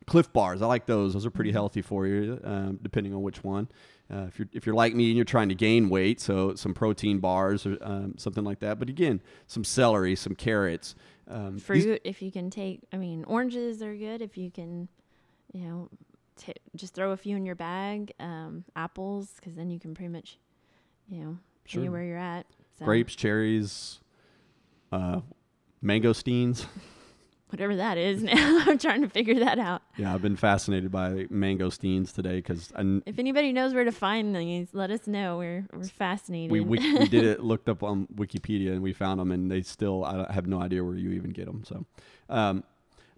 Clif 0.08 0.32
bars. 0.32 0.62
I 0.62 0.68
like 0.68 0.86
those. 0.86 1.14
Those 1.14 1.26
are 1.26 1.32
pretty 1.32 1.52
healthy 1.52 1.82
for 1.82 2.06
you, 2.08 2.40
um, 2.44 2.80
depending 2.82 3.14
on 3.14 3.22
which 3.24 3.44
one. 3.44 3.68
Uh, 4.14 4.26
if 4.28 4.38
you're 4.38 4.48
if 4.54 4.66
you're 4.68 4.76
like 4.76 4.94
me 4.94 5.08
and 5.08 5.16
you're 5.16 5.26
trying 5.26 5.50
to 5.50 5.56
gain 5.56 5.90
weight, 5.90 6.22
so 6.22 6.54
some 6.54 6.74
protein 6.76 7.18
bars 7.20 7.66
or 7.66 7.78
um, 7.82 8.14
something 8.18 8.44
like 8.44 8.60
that. 8.60 8.78
But 8.78 8.88
again, 8.88 9.20
some 9.48 9.64
celery, 9.64 10.16
some 10.16 10.36
carrots, 10.36 10.94
um, 11.28 11.56
these- 11.56 11.64
fruit 11.64 12.02
if 12.04 12.22
you 12.22 12.32
can 12.32 12.50
take. 12.52 12.82
I 12.94 12.98
mean, 12.98 13.24
oranges 13.26 13.82
are 13.82 13.96
good 13.96 14.22
if 14.22 14.38
you 14.38 14.52
can, 14.52 14.88
you 15.54 15.62
know, 15.62 15.90
t- 16.38 16.54
just 16.76 16.94
throw 16.94 17.12
a 17.12 17.18
few 17.18 17.36
in 17.36 17.44
your 17.46 17.56
bag. 17.56 18.14
Um, 18.20 18.64
apples, 18.76 19.34
because 19.38 19.56
then 19.56 19.72
you 19.72 19.80
can 19.80 19.96
pretty 19.96 20.10
much, 20.14 20.38
you 21.10 21.24
know, 21.24 21.38
Sure. 21.66 21.82
anywhere 21.82 22.04
you're 22.04 22.18
at. 22.18 22.46
So, 22.80 22.86
grapes, 22.86 23.16
cherries, 23.16 24.00
uh, 24.92 25.22
mangosteens. 25.84 26.66
whatever 27.50 27.76
that 27.76 27.98
is. 27.98 28.22
Now 28.36 28.64
I'm 28.68 28.78
trying 28.78 29.02
to 29.02 29.10
figure 29.10 29.40
that 29.40 29.60
out. 29.60 29.82
Yeah, 29.98 30.14
I've 30.14 30.22
been 30.22 30.36
fascinated 30.36 30.92
by 30.92 31.26
mangosteens 31.32 32.14
today 32.14 32.38
because 32.38 32.74
If 33.06 33.18
anybody 33.20 33.54
knows 33.54 33.74
where 33.74 33.84
to 33.86 33.92
find 33.92 34.36
these, 34.36 34.70
let 34.74 34.92
us 34.92 35.08
know. 35.08 35.38
We're 35.38 35.66
we're 35.72 35.84
fascinated. 35.86 36.52
we, 36.52 36.60
we 36.60 36.80
we 37.00 37.08
did 37.08 37.24
it 37.24 37.44
looked 37.44 37.70
up 37.70 37.82
on 37.84 38.08
Wikipedia 38.16 38.72
and 38.74 38.82
we 38.82 38.94
found 38.94 39.20
them 39.20 39.32
and 39.32 39.50
they 39.50 39.62
still 39.62 40.04
I 40.04 40.32
have 40.34 40.48
no 40.48 40.62
idea 40.62 40.84
where 40.84 40.96
you 40.96 41.12
even 41.12 41.32
get 41.32 41.46
them. 41.46 41.64
So, 41.66 41.86
um, 42.30 42.64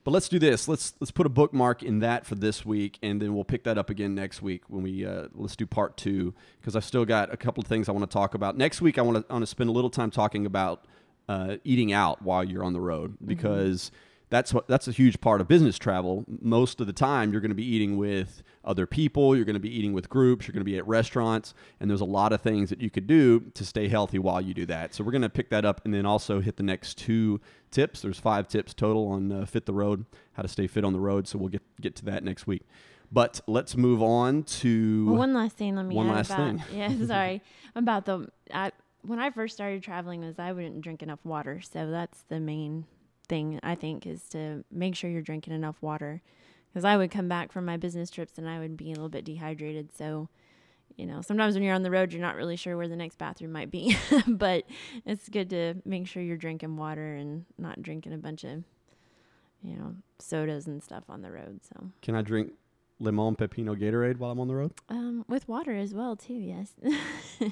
but 0.08 0.14
let's 0.14 0.30
do 0.30 0.40
this. 0.40 0.70
Let's 0.70 0.94
let's 1.02 1.12
put 1.12 1.26
a 1.26 1.30
bookmark 1.30 1.84
in 1.84 2.00
that 2.00 2.26
for 2.26 2.36
this 2.36 2.66
week 2.66 2.98
and 3.04 3.22
then 3.22 3.36
we'll 3.36 3.44
pick 3.44 3.66
that 3.66 3.78
up 3.78 3.90
again 3.90 4.16
next 4.16 4.42
week 4.42 4.62
when 4.70 4.82
we 4.82 5.06
uh, 5.06 5.28
let's 5.34 5.58
do 5.58 5.66
part 5.66 5.98
two 5.98 6.34
because 6.62 6.78
I've 6.78 6.86
still 6.86 7.04
got 7.04 7.34
a 7.34 7.36
couple 7.36 7.60
of 7.60 7.68
things 7.68 7.90
I 7.90 7.92
want 7.92 8.10
to 8.10 8.14
talk 8.14 8.34
about. 8.34 8.56
Next 8.56 8.80
week 8.80 8.98
I 8.98 9.02
want 9.02 9.18
to 9.18 9.34
want 9.34 9.42
to 9.42 9.46
spend 9.46 9.70
a 9.70 9.74
little 9.74 9.90
time 9.90 10.10
talking 10.10 10.46
about 10.46 10.86
uh, 11.28 11.58
eating 11.66 11.92
out 11.92 12.22
while 12.22 12.42
you're 12.42 12.64
on 12.64 12.72
the 12.72 12.80
road 12.80 13.18
because. 13.26 13.92
That's 14.30 14.54
what 14.54 14.68
that's 14.68 14.88
a 14.90 14.92
huge 14.92 15.22
part 15.22 15.40
of 15.40 15.48
business 15.48 15.78
travel. 15.78 16.26
Most 16.42 16.82
of 16.82 16.88
the 16.88 16.94
time, 16.94 17.32
you're 17.32 17.40
going 17.40 17.50
to 17.52 17.56
be 17.56 17.66
eating 17.66 17.96
with 17.96 18.44
other 18.66 18.86
people. 18.86 19.36
You're 19.36 19.46
going 19.46 19.54
to 19.54 19.60
be 19.60 19.74
eating 19.74 19.94
with 19.94 20.10
groups. 20.10 20.48
You're 20.48 20.54
going 20.54 20.66
to 20.66 20.70
be 20.70 20.78
at 20.78 20.86
restaurants, 20.86 21.54
and 21.80 21.90
there's 21.90 22.02
a 22.02 22.06
lot 22.06 22.34
of 22.34 22.42
things 22.42 22.70
that 22.70 22.82
you 22.82 22.90
could 22.90 23.08
do 23.08 23.40
to 23.54 23.64
stay 23.64 23.88
healthy 23.88 24.20
while 24.20 24.42
you 24.42 24.54
do 24.54 24.66
that. 24.66 24.94
So 24.94 25.04
we're 25.04 25.12
going 25.14 25.22
to 25.22 25.30
pick 25.30 25.50
that 25.52 25.64
up, 25.64 25.80
and 25.86 25.94
then 25.94 26.06
also 26.06 26.42
hit 26.42 26.58
the 26.58 26.64
next 26.64 26.98
two 26.98 27.40
tips. 27.72 28.02
There's 28.02 28.20
five 28.20 28.50
tips 28.50 28.74
total 28.74 29.08
on 29.08 29.32
uh, 29.32 29.46
fit 29.46 29.66
the 29.66 29.74
road, 29.74 30.06
how 30.34 30.42
to 30.42 30.50
stay 30.50 30.68
fit 30.68 30.84
on 30.84 30.92
the 30.92 31.00
road. 31.00 31.28
So 31.28 31.38
we'll 31.38 31.50
get 31.50 31.64
get 31.80 31.96
to 31.98 32.06
that 32.06 32.24
next 32.24 32.48
week. 32.48 32.64
But 33.10 33.40
let's 33.48 33.78
move 33.78 34.04
on 34.04 34.44
to 34.44 35.06
Well, 35.08 35.16
one 35.16 35.34
last 35.34 35.56
thing. 35.56 35.78
Let 35.78 35.86
me 35.86 35.96
One 35.96 36.10
add 36.10 36.16
last 36.16 36.32
about, 36.32 36.60
thing. 36.60 36.64
Yeah, 36.78 37.06
sorry 37.06 37.42
about 37.76 38.06
the. 38.06 38.28
I, 38.54 38.74
when 39.04 39.20
I 39.20 39.30
first 39.30 39.56
started 39.56 39.84
traveling, 39.84 40.20
was 40.20 40.38
I 40.38 40.52
wouldn't 40.52 40.82
drink 40.82 41.02
enough 41.02 41.20
water. 41.24 41.62
So 41.62 41.90
that's 41.90 42.24
the 42.28 42.42
main 42.42 42.86
thing 43.28 43.60
I 43.64 43.76
think 43.76 44.06
is 44.06 44.24
to 44.30 44.64
make 44.72 44.96
sure 44.96 45.10
you're 45.10 45.22
drinking 45.22 45.54
enough 45.54 45.78
water. 45.82 46.22
Because 46.70 46.86
I 46.86 46.98
would 46.98 47.12
come 47.12 47.28
back 47.28 47.52
from 47.52 47.66
my 47.66 47.78
business 47.78 48.10
trips 48.10 48.38
and 48.38 48.48
I 48.48 48.60
would 48.60 48.78
be 48.78 48.88
a 48.92 48.96
little 48.96 49.10
bit 49.10 49.26
dehydrated. 49.26 49.96
So, 49.96 50.30
you 50.96 51.06
know, 51.06 51.22
sometimes 51.22 51.56
when 51.56 51.64
you're 51.64 51.74
on 51.74 51.84
the 51.84 51.92
road, 51.92 52.12
you're 52.12 52.22
not 52.22 52.36
really 52.36 52.56
sure 52.56 52.78
where 52.78 52.88
the 52.88 52.96
next 52.96 53.18
bathroom 53.18 53.52
might 53.52 53.72
be. 53.72 53.98
but 54.28 54.66
it's 55.06 55.30
good 55.30 55.50
to 55.52 55.76
make 55.86 56.08
sure 56.08 56.22
you're 56.22 56.38
drinking 56.38 56.76
water 56.78 57.16
and 57.16 57.46
not 57.58 57.82
drinking 57.82 58.14
a 58.14 58.18
bunch 58.18 58.44
of, 58.44 58.64
you 59.64 59.76
know, 59.76 59.96
sodas 60.20 60.68
and 60.68 60.84
stuff 60.84 61.06
on 61.10 61.22
the 61.22 61.32
road. 61.32 61.62
So, 61.64 61.90
can 62.02 62.16
I 62.16 62.22
drink 62.22 62.54
lemon 63.00 63.36
pepino 63.36 63.76
Gatorade 63.80 64.18
while 64.18 64.32
I'm 64.32 64.40
on 64.40 64.48
the 64.48 64.56
road? 64.56 64.74
um, 64.90 65.26
with 65.28 65.48
water 65.48 65.76
as 65.76 65.94
well 65.94 66.16
too. 66.16 66.34
Yes. 66.34 66.74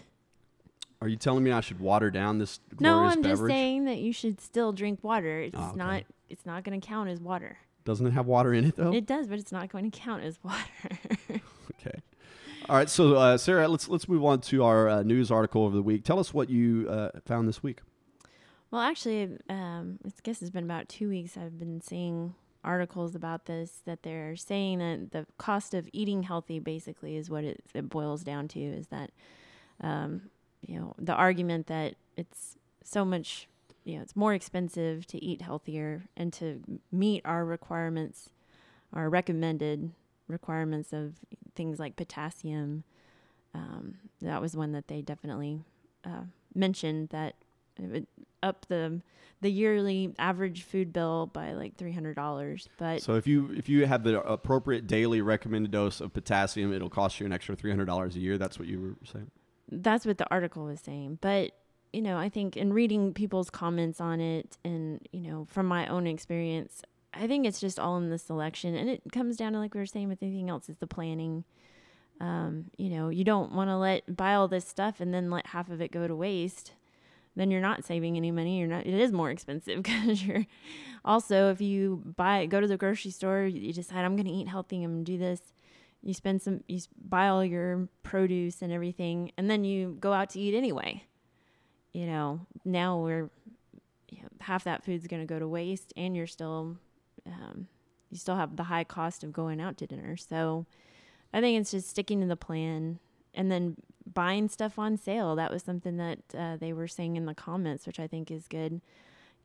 Are 1.01 1.07
you 1.07 1.17
telling 1.17 1.43
me 1.43 1.51
I 1.51 1.61
should 1.61 1.79
water 1.79 2.09
down 2.09 2.39
this 2.39 2.59
No, 2.79 2.93
glorious 2.93 3.15
I'm 3.15 3.23
just 3.23 3.45
saying 3.45 3.85
that 3.85 3.97
you 3.97 4.13
should 4.13 4.39
still 4.41 4.71
drink 4.71 5.03
water. 5.03 5.41
It's 5.41 5.55
Oh, 5.57 5.67
okay. 5.69 5.77
not 5.77 6.03
it's 6.29 6.45
not 6.45 6.63
going 6.63 6.79
to 6.79 6.85
count 6.85 7.09
as 7.09 7.19
water. 7.19 7.57
Doesn't 7.83 8.07
it 8.07 8.11
have 8.11 8.25
water 8.25 8.53
in 8.53 8.65
it 8.65 8.75
though? 8.75 8.91
It 8.93 9.05
does, 9.05 9.27
but 9.27 9.37
it's 9.37 9.51
not 9.51 9.69
going 9.71 9.89
to 9.89 9.97
count 9.97 10.23
as 10.23 10.39
water. 10.43 10.59
Okay. 11.79 11.99
All 12.67 12.75
right. 12.77 12.89
So, 12.89 13.13
uh, 13.15 13.37
Sarah, 13.37 13.67
let's 13.67 13.87
let's 13.87 14.09
move 14.09 14.25
on 14.25 14.41
to 14.41 14.63
our 14.63 14.89
uh, 14.89 15.03
news 15.03 15.29
article 15.29 15.67
of 15.67 15.73
the 15.73 15.83
week. 15.83 16.03
Tell 16.03 16.17
us 16.17 16.33
what 16.33 16.49
you 16.49 16.87
uh, 16.89 17.11
found 17.25 17.47
this 17.47 17.61
week. 17.61 17.81
well, 18.71 18.81
actually, 18.81 19.37
um, 19.49 19.99
I 20.03 20.09
guess 20.23 20.41
it's 20.41 20.49
been 20.49 20.63
about 20.63 20.89
two 20.89 21.09
weeks. 21.09 21.37
I've 21.37 21.59
been 21.59 21.79
seeing 21.81 22.33
articles 22.63 23.13
about 23.13 23.45
this 23.45 23.81
that 23.85 24.01
they're 24.01 24.35
saying 24.35 24.79
that 24.79 25.11
the 25.11 25.27
cost 25.37 25.75
of 25.75 25.87
eating 25.93 26.23
healthy 26.23 26.57
basically 26.57 27.15
is 27.17 27.29
what 27.29 27.43
it, 27.43 27.63
it 27.75 27.87
boils 27.87 28.23
down 28.23 28.47
to. 28.47 28.59
Is 28.59 28.87
that 28.87 29.11
um, 29.81 30.31
you 30.65 30.79
know 30.79 30.93
the 30.97 31.13
argument 31.13 31.67
that 31.67 31.95
it's 32.17 32.57
so 32.83 33.05
much 33.05 33.47
you 33.83 33.95
know 33.95 34.01
it's 34.01 34.15
more 34.15 34.33
expensive 34.33 35.05
to 35.07 35.23
eat 35.23 35.41
healthier 35.41 36.03
and 36.17 36.33
to 36.33 36.61
meet 36.91 37.21
our 37.25 37.45
requirements 37.45 38.29
our 38.93 39.09
recommended 39.09 39.91
requirements 40.27 40.91
of 40.93 41.15
things 41.55 41.79
like 41.79 41.95
potassium 41.95 42.83
um, 43.53 43.95
that 44.21 44.41
was 44.41 44.55
one 44.55 44.73
that 44.73 44.87
they 44.87 45.01
definitely 45.01 45.61
uh, 46.03 46.23
mentioned 46.53 47.09
that 47.09 47.35
it 47.81 47.91
would 47.91 48.07
up 48.43 48.65
the 48.67 49.01
the 49.41 49.49
yearly 49.49 50.13
average 50.17 50.63
food 50.63 50.93
bill 50.93 51.27
by 51.27 51.53
like 51.53 51.75
three 51.75 51.91
hundred 51.91 52.15
dollars 52.15 52.69
but 52.77 53.01
So, 53.01 53.15
if 53.15 53.27
you 53.27 53.51
if 53.55 53.69
you 53.69 53.85
have 53.85 54.03
the 54.03 54.21
appropriate 54.21 54.87
daily 54.87 55.21
recommended 55.21 55.71
dose 55.71 55.99
of 56.01 56.13
potassium, 56.13 56.73
it'll 56.73 56.89
cost 56.89 57.19
you 57.19 57.25
an 57.25 57.33
extra 57.33 57.55
three 57.55 57.71
hundred 57.71 57.85
dollars 57.85 58.15
a 58.15 58.19
year. 58.19 58.37
That's 58.37 58.57
what 58.57 58.67
you 58.67 58.79
were 58.81 58.95
saying. 59.11 59.29
That's 59.71 60.05
what 60.05 60.17
the 60.17 60.29
article 60.29 60.65
was 60.65 60.79
saying. 60.79 61.19
But 61.21 61.51
you 61.93 62.01
know, 62.01 62.17
I 62.17 62.27
think 62.27 62.57
in 62.57 62.73
reading 62.73 63.13
people's 63.13 63.49
comments 63.49 64.01
on 64.01 64.19
it, 64.19 64.57
and 64.65 64.99
you 65.11 65.21
know, 65.21 65.45
from 65.49 65.65
my 65.65 65.87
own 65.87 66.07
experience, 66.07 66.81
I 67.13 67.27
think 67.27 67.45
it's 67.45 67.61
just 67.61 67.79
all 67.79 67.97
in 67.97 68.09
the 68.09 68.17
selection, 68.17 68.75
and 68.75 68.89
it 68.89 69.01
comes 69.11 69.37
down 69.37 69.53
to 69.53 69.59
like 69.59 69.73
we 69.73 69.79
were 69.79 69.85
saying 69.85 70.09
with 70.09 70.21
anything 70.21 70.49
else, 70.49 70.67
is 70.69 70.77
the 70.77 70.87
planning. 70.87 71.45
Um, 72.19 72.65
you 72.77 72.89
know, 72.89 73.09
you 73.09 73.23
don't 73.23 73.53
want 73.53 73.69
to 73.69 73.77
let 73.77 74.15
buy 74.15 74.35
all 74.35 74.47
this 74.47 74.67
stuff 74.67 75.01
and 75.01 75.13
then 75.13 75.29
let 75.29 75.47
half 75.47 75.69
of 75.69 75.81
it 75.81 75.91
go 75.91 76.07
to 76.07 76.15
waste. 76.15 76.71
Then 77.35 77.51
you're 77.51 77.61
not 77.61 77.83
saving 77.83 78.15
any 78.15 78.31
money. 78.31 78.59
You're 78.59 78.69
not. 78.69 78.85
It 78.85 78.93
is 78.93 79.11
more 79.11 79.29
expensive 79.31 79.77
because 79.83 80.23
you're. 80.23 80.45
Also, 81.03 81.49
if 81.49 81.61
you 81.61 82.01
buy, 82.17 82.45
go 82.45 82.59
to 82.59 82.67
the 82.67 82.77
grocery 82.77 83.11
store, 83.11 83.43
you 83.43 83.71
decide 83.71 84.03
I'm 84.03 84.15
going 84.15 84.27
to 84.27 84.31
eat 84.31 84.47
healthy. 84.47 84.83
I'm 84.83 84.95
going 84.95 85.05
to 85.05 85.11
do 85.13 85.17
this 85.17 85.41
you 86.05 86.13
spend 86.13 86.41
some 86.41 86.63
you 86.67 86.79
buy 87.03 87.27
all 87.27 87.43
your 87.43 87.89
produce 88.03 88.61
and 88.61 88.71
everything 88.71 89.31
and 89.37 89.49
then 89.49 89.65
you 89.65 89.97
go 89.99 90.13
out 90.13 90.29
to 90.29 90.39
eat 90.39 90.55
anyway. 90.55 91.03
You 91.91 92.05
know 92.05 92.39
now 92.63 92.99
we're 92.99 93.29
you 94.09 94.21
know, 94.21 94.29
half 94.39 94.63
that 94.65 94.85
food's 94.85 95.07
going 95.07 95.21
to 95.21 95.25
go 95.25 95.39
to 95.39 95.47
waste 95.47 95.91
and 95.97 96.15
you're 96.15 96.27
still 96.27 96.77
um, 97.25 97.67
you 98.11 98.17
still 98.17 98.35
have 98.35 98.55
the 98.55 98.63
high 98.63 98.83
cost 98.83 99.23
of 99.23 99.33
going 99.33 99.59
out 99.59 99.77
to 99.79 99.87
dinner. 99.87 100.15
So 100.15 100.65
i 101.33 101.41
think 101.41 101.59
it's 101.59 101.71
just 101.71 101.89
sticking 101.89 102.21
to 102.21 102.27
the 102.27 102.37
plan 102.37 102.99
and 103.33 103.51
then 103.51 103.75
buying 104.13 104.47
stuff 104.47 104.77
on 104.77 104.97
sale. 104.97 105.35
That 105.35 105.51
was 105.51 105.63
something 105.63 105.97
that 105.97 106.19
uh, 106.37 106.55
they 106.57 106.71
were 106.71 106.87
saying 106.87 107.17
in 107.17 107.25
the 107.25 107.33
comments 107.33 107.87
which 107.87 107.99
i 107.99 108.05
think 108.05 108.29
is 108.29 108.47
good. 108.47 108.79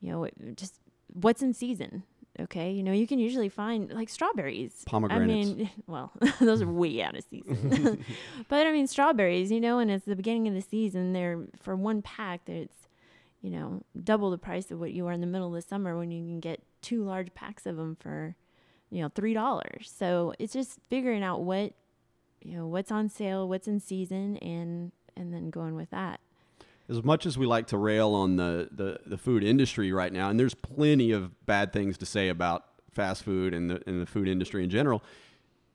You 0.00 0.12
know 0.12 0.28
just 0.54 0.74
what's 1.14 1.40
in 1.40 1.54
season 1.54 2.02
okay 2.40 2.70
you 2.72 2.82
know 2.82 2.92
you 2.92 3.06
can 3.06 3.18
usually 3.18 3.48
find 3.48 3.92
like 3.92 4.08
strawberries 4.08 4.84
Pomegranates. 4.86 5.50
I 5.50 5.54
mean, 5.54 5.70
well, 5.86 6.12
those 6.40 6.62
are 6.62 6.66
way 6.66 7.02
out 7.02 7.16
of 7.16 7.24
season. 7.24 8.04
but 8.48 8.66
I 8.66 8.72
mean, 8.72 8.86
strawberries, 8.86 9.50
you 9.50 9.60
know, 9.60 9.78
and 9.78 9.90
it's 9.90 10.04
the 10.04 10.16
beginning 10.16 10.48
of 10.48 10.54
the 10.54 10.60
season. 10.60 11.12
They're 11.12 11.40
for 11.60 11.76
one 11.76 12.02
pack. 12.02 12.48
It's 12.48 12.88
you 13.42 13.50
know 13.50 13.82
double 14.02 14.30
the 14.30 14.38
price 14.38 14.70
of 14.70 14.80
what 14.80 14.92
you 14.92 15.06
are 15.06 15.12
in 15.12 15.20
the 15.20 15.26
middle 15.26 15.48
of 15.48 15.54
the 15.54 15.62
summer 15.62 15.96
when 15.96 16.10
you 16.10 16.22
can 16.24 16.40
get 16.40 16.62
two 16.82 17.04
large 17.04 17.32
packs 17.34 17.66
of 17.66 17.76
them 17.76 17.96
for 18.00 18.36
you 18.90 19.02
know 19.02 19.10
three 19.14 19.34
dollars. 19.34 19.92
So 19.94 20.34
it's 20.38 20.52
just 20.52 20.78
figuring 20.88 21.22
out 21.22 21.42
what 21.42 21.72
you 22.42 22.56
know 22.56 22.66
what's 22.66 22.90
on 22.90 23.08
sale, 23.08 23.48
what's 23.48 23.68
in 23.68 23.80
season, 23.80 24.36
and 24.38 24.92
and 25.16 25.32
then 25.32 25.50
going 25.50 25.74
with 25.74 25.90
that. 25.90 26.20
As 26.90 27.04
much 27.04 27.24
as 27.24 27.38
we 27.38 27.46
like 27.46 27.68
to 27.68 27.78
rail 27.78 28.14
on 28.14 28.36
the, 28.36 28.68
the, 28.72 28.98
the 29.06 29.16
food 29.16 29.44
industry 29.44 29.92
right 29.92 30.12
now, 30.12 30.28
and 30.28 30.38
there's 30.38 30.54
plenty 30.54 31.12
of 31.12 31.46
bad 31.46 31.72
things 31.72 31.96
to 31.98 32.06
say 32.06 32.28
about 32.28 32.64
fast 32.90 33.22
food 33.22 33.54
and 33.54 33.70
the, 33.70 33.80
and 33.86 34.02
the 34.02 34.06
food 34.06 34.26
industry 34.26 34.64
in 34.64 34.70
general, 34.70 35.02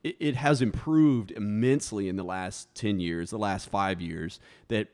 it, 0.04 0.16
it 0.20 0.36
has 0.36 0.60
improved 0.60 1.30
immensely 1.30 2.08
in 2.10 2.16
the 2.16 2.22
last 2.22 2.74
10 2.74 3.00
years, 3.00 3.30
the 3.30 3.38
last 3.38 3.70
five 3.70 4.00
years, 4.00 4.38
that 4.68 4.88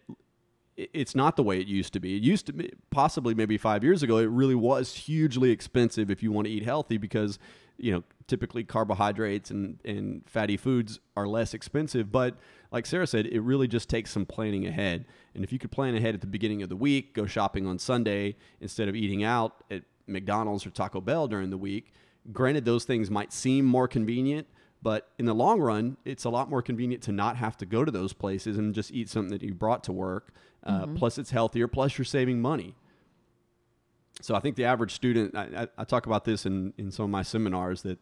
it's 0.77 1.15
not 1.15 1.37
the 1.37 1.43
way 1.43 1.61
it 1.61 1.67
used 1.67 1.93
to 1.93 2.01
be. 2.01 2.17
It 2.17 2.23
used 2.23 2.47
to 2.47 2.53
be, 2.53 2.71
possibly 2.91 3.35
maybe 3.35 3.59
five 3.59 3.83
years 3.83 4.03
ago, 4.03 4.19
it 4.19 4.31
really 4.31 4.55
was 4.55 4.95
hugely 4.95 5.51
expensive 5.51 6.09
if 6.09 6.23
you 6.23 6.31
want 6.31 6.47
to 6.47 6.53
eat 6.53 6.65
healthy 6.65 6.99
because, 6.99 7.39
you 7.79 7.93
know, 7.93 8.03
typically 8.27 8.65
carbohydrates 8.65 9.51
and, 9.51 9.79
and 9.85 10.23
fatty 10.27 10.57
foods 10.57 11.01
are 11.17 11.27
less 11.27 11.55
expensive. 11.55 12.11
But 12.11 12.37
like 12.71 12.87
Sarah 12.87 13.07
said, 13.07 13.27
it 13.27 13.41
really 13.41 13.69
just 13.69 13.89
takes 13.89 14.11
some 14.11 14.25
planning 14.25 14.67
ahead. 14.67 15.05
And 15.35 15.45
if 15.45 15.53
you 15.53 15.59
could 15.59 15.71
plan 15.71 15.95
ahead 15.95 16.15
at 16.15 16.21
the 16.21 16.27
beginning 16.27 16.63
of 16.63 16.69
the 16.69 16.77
week, 16.77 17.15
go 17.15 17.27
shopping 17.27 17.67
on 17.67 17.79
Sunday 17.79 18.37
instead 18.61 18.89
of 18.89 18.95
eating 18.95 19.25
out 19.25 19.65
at 19.71 19.83
McDonald's 20.07 20.67
or 20.67 20.71
Taco 20.71 21.01
Bell 21.01 21.29
during 21.29 21.51
the 21.51 21.59
week, 21.59 21.93
granted, 22.33 22.65
those 22.65 22.85
things 22.85 23.11
might 23.11 23.33
seem 23.33 23.65
more 23.65 23.89
convenient. 23.89 24.47
But 24.83 25.09
in 25.19 25.27
the 25.27 25.35
long 25.35 25.61
run, 25.61 25.97
it's 26.05 26.25
a 26.25 26.31
lot 26.31 26.51
more 26.51 26.61
convenient 26.61 27.05
to 27.05 27.13
not 27.13 27.37
have 27.37 27.57
to 27.59 27.67
go 27.67 27.85
to 27.85 27.93
those 27.93 28.13
places 28.13 28.59
and 28.59 28.75
just 28.75 28.91
eat 28.91 29.09
something 29.09 29.31
that 29.31 29.43
you 29.43 29.55
brought 29.55 29.85
to 29.85 29.93
work. 29.93 30.33
Uh, 30.65 30.87
Plus, 30.87 31.19
it's 31.19 31.31
healthier. 31.31 31.69
Plus, 31.69 31.99
you're 31.99 32.05
saving 32.05 32.41
money. 32.41 32.75
So 34.21 34.35
I 34.35 34.41
think 34.41 34.57
the 34.57 34.65
average 34.65 34.93
student, 34.93 35.37
I, 35.37 35.69
I, 35.77 35.85
talk 35.85 36.07
about 36.07 36.25
this 36.25 36.45
in, 36.47 36.75
in 36.77 36.91
some 36.91 37.05
of 37.05 37.11
my 37.11 37.23
seminars, 37.23 37.83
that 37.83 37.99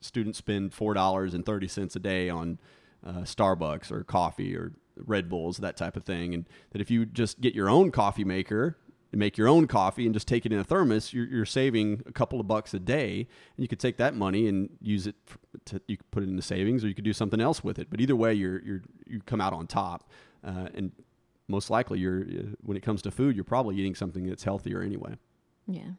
students 0.00 0.38
spend 0.38 0.72
$4.30 0.72 1.96
a 1.96 1.98
day 1.98 2.28
on 2.28 2.58
uh, 3.04 3.20
Starbucks 3.20 3.90
or 3.90 4.04
coffee 4.04 4.56
or 4.56 4.72
Red 4.96 5.28
Bulls, 5.28 5.58
that 5.58 5.76
type 5.76 5.96
of 5.96 6.04
thing. 6.04 6.34
And 6.34 6.48
that 6.70 6.80
if 6.80 6.90
you 6.90 7.06
just 7.06 7.40
get 7.40 7.54
your 7.54 7.68
own 7.68 7.90
coffee 7.90 8.24
maker 8.24 8.76
and 9.12 9.18
make 9.18 9.36
your 9.36 9.48
own 9.48 9.66
coffee 9.66 10.04
and 10.04 10.14
just 10.14 10.28
take 10.28 10.46
it 10.46 10.52
in 10.52 10.58
a 10.58 10.64
thermos, 10.64 11.12
you're, 11.12 11.26
you're 11.26 11.46
saving 11.46 12.02
a 12.06 12.12
couple 12.12 12.40
of 12.40 12.46
bucks 12.46 12.74
a 12.74 12.78
day. 12.78 13.26
And 13.56 13.62
you 13.64 13.68
could 13.68 13.80
take 13.80 13.96
that 13.96 14.14
money 14.14 14.48
and 14.48 14.70
use 14.80 15.06
it 15.06 15.16
to, 15.66 15.80
you 15.88 15.96
could 15.96 16.10
put 16.10 16.22
it 16.22 16.28
into 16.28 16.42
savings 16.42 16.84
or 16.84 16.88
you 16.88 16.94
could 16.94 17.04
do 17.04 17.12
something 17.12 17.40
else 17.40 17.64
with 17.64 17.78
it. 17.78 17.88
But 17.90 18.00
either 18.00 18.16
way, 18.16 18.34
you're, 18.34 18.62
you're, 18.62 18.82
you 19.06 19.20
come 19.24 19.40
out 19.40 19.52
on 19.52 19.66
top. 19.66 20.08
Uh, 20.44 20.68
and 20.74 20.92
most 21.48 21.70
likely 21.70 21.98
you're, 21.98 22.22
uh, 22.22 22.42
when 22.60 22.76
it 22.76 22.82
comes 22.82 23.02
to 23.02 23.10
food, 23.10 23.34
you're 23.34 23.44
probably 23.44 23.76
eating 23.76 23.94
something 23.94 24.26
that's 24.26 24.44
healthier 24.44 24.82
anyway. 24.82 25.16
Yeah. 25.66 25.92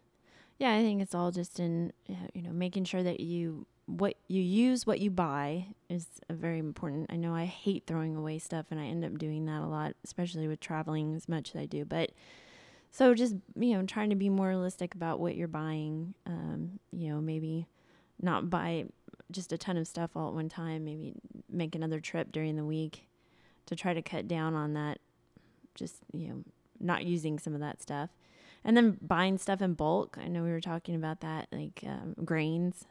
Yeah, 0.58 0.74
I 0.74 0.82
think 0.82 1.02
it's 1.02 1.14
all 1.14 1.32
just 1.32 1.60
in 1.60 1.92
uh, 2.10 2.28
you 2.34 2.42
know 2.42 2.52
making 2.52 2.86
sure 2.86 3.04
that 3.04 3.20
you 3.20 3.68
what 3.88 4.16
you 4.28 4.42
use 4.42 4.88
what 4.88 5.00
you 5.00 5.12
buy 5.12 5.68
is 5.90 6.08
very 6.30 6.60
important. 6.60 7.12
I 7.12 7.18
know 7.18 7.36
I 7.36 7.46
hate 7.46 7.84
throwing 7.86 8.16
away 8.16 8.40
stuff 8.40 8.68
and 8.72 8.80
I 8.80 8.86
end 8.86 9.06
up 9.06 9.18
doing 9.18 9.46
that 9.46 9.62
a 9.62 9.68
lot, 9.68 9.96
especially 10.04 10.48
with 10.48 10.60
traveling 10.60 11.14
as 11.16 11.30
much 11.30 11.52
as 11.52 11.62
I 11.62 11.66
do. 11.66 11.86
But 11.86 12.12
so 12.90 13.14
just 13.14 13.36
you 13.56 13.76
know 13.76 13.86
trying 13.86 14.10
to 14.12 14.16
be 14.16 14.30
more 14.30 14.48
realistic 14.48 14.96
about 14.96 15.20
what 15.20 15.36
you're 15.36 15.48
buying. 15.48 16.14
Um, 16.26 16.80
you 16.92 17.10
know, 17.10 17.20
maybe 17.20 17.68
not 18.22 18.50
buy 18.50 18.86
just 19.32 19.52
a 19.52 19.58
ton 19.58 19.76
of 19.78 19.88
stuff 19.88 20.12
all 20.16 20.30
at 20.30 20.34
one 20.34 20.50
time. 20.50 20.86
Maybe 20.86 21.14
make 21.50 21.76
another 21.76 22.00
trip 22.00 22.32
during 22.32 22.56
the 22.56 22.66
week 22.66 23.08
to 23.66 23.76
try 23.76 23.94
to 23.94 24.02
cut 24.02 24.28
down 24.28 24.54
on 24.54 24.74
that. 24.74 25.00
Just 25.76 25.98
you 26.14 26.30
know 26.30 26.44
not 26.80 27.06
using 27.06 27.40
some 27.40 27.54
of 27.54 27.60
that 27.60 27.82
stuff 27.82 28.10
and 28.66 28.76
then 28.76 28.98
buying 29.02 29.38
stuff 29.38 29.62
in 29.62 29.74
bulk. 29.76 30.18
I 30.22 30.28
know 30.28 30.44
we 30.44 30.50
were 30.52 30.60
talking 30.60 30.96
about 30.96 31.22
that, 31.22 31.48
like 31.54 31.82
um, 31.88 32.16
grains. 32.26 32.84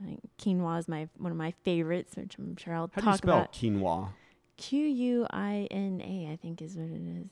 I 0.00 0.04
think 0.06 0.20
quinoa 0.38 0.78
is 0.78 0.86
my 0.88 1.08
one 1.18 1.32
of 1.32 1.38
my 1.38 1.52
favorites, 1.64 2.14
which 2.16 2.36
I'm 2.38 2.56
sure 2.56 2.74
I'll 2.74 2.88
talk 2.88 2.98
about. 2.98 3.04
How 3.04 3.10
do 3.10 3.12
you 3.12 3.18
spell 3.18 3.38
about. 3.38 3.52
quinoa? 3.52 4.08
Q 4.56 4.86
U 4.86 5.26
I 5.30 5.66
N 5.70 6.00
A, 6.00 6.30
I 6.32 6.36
think 6.36 6.62
is 6.62 6.76
what 6.76 6.84
it 6.90 6.92
is. 6.94 7.28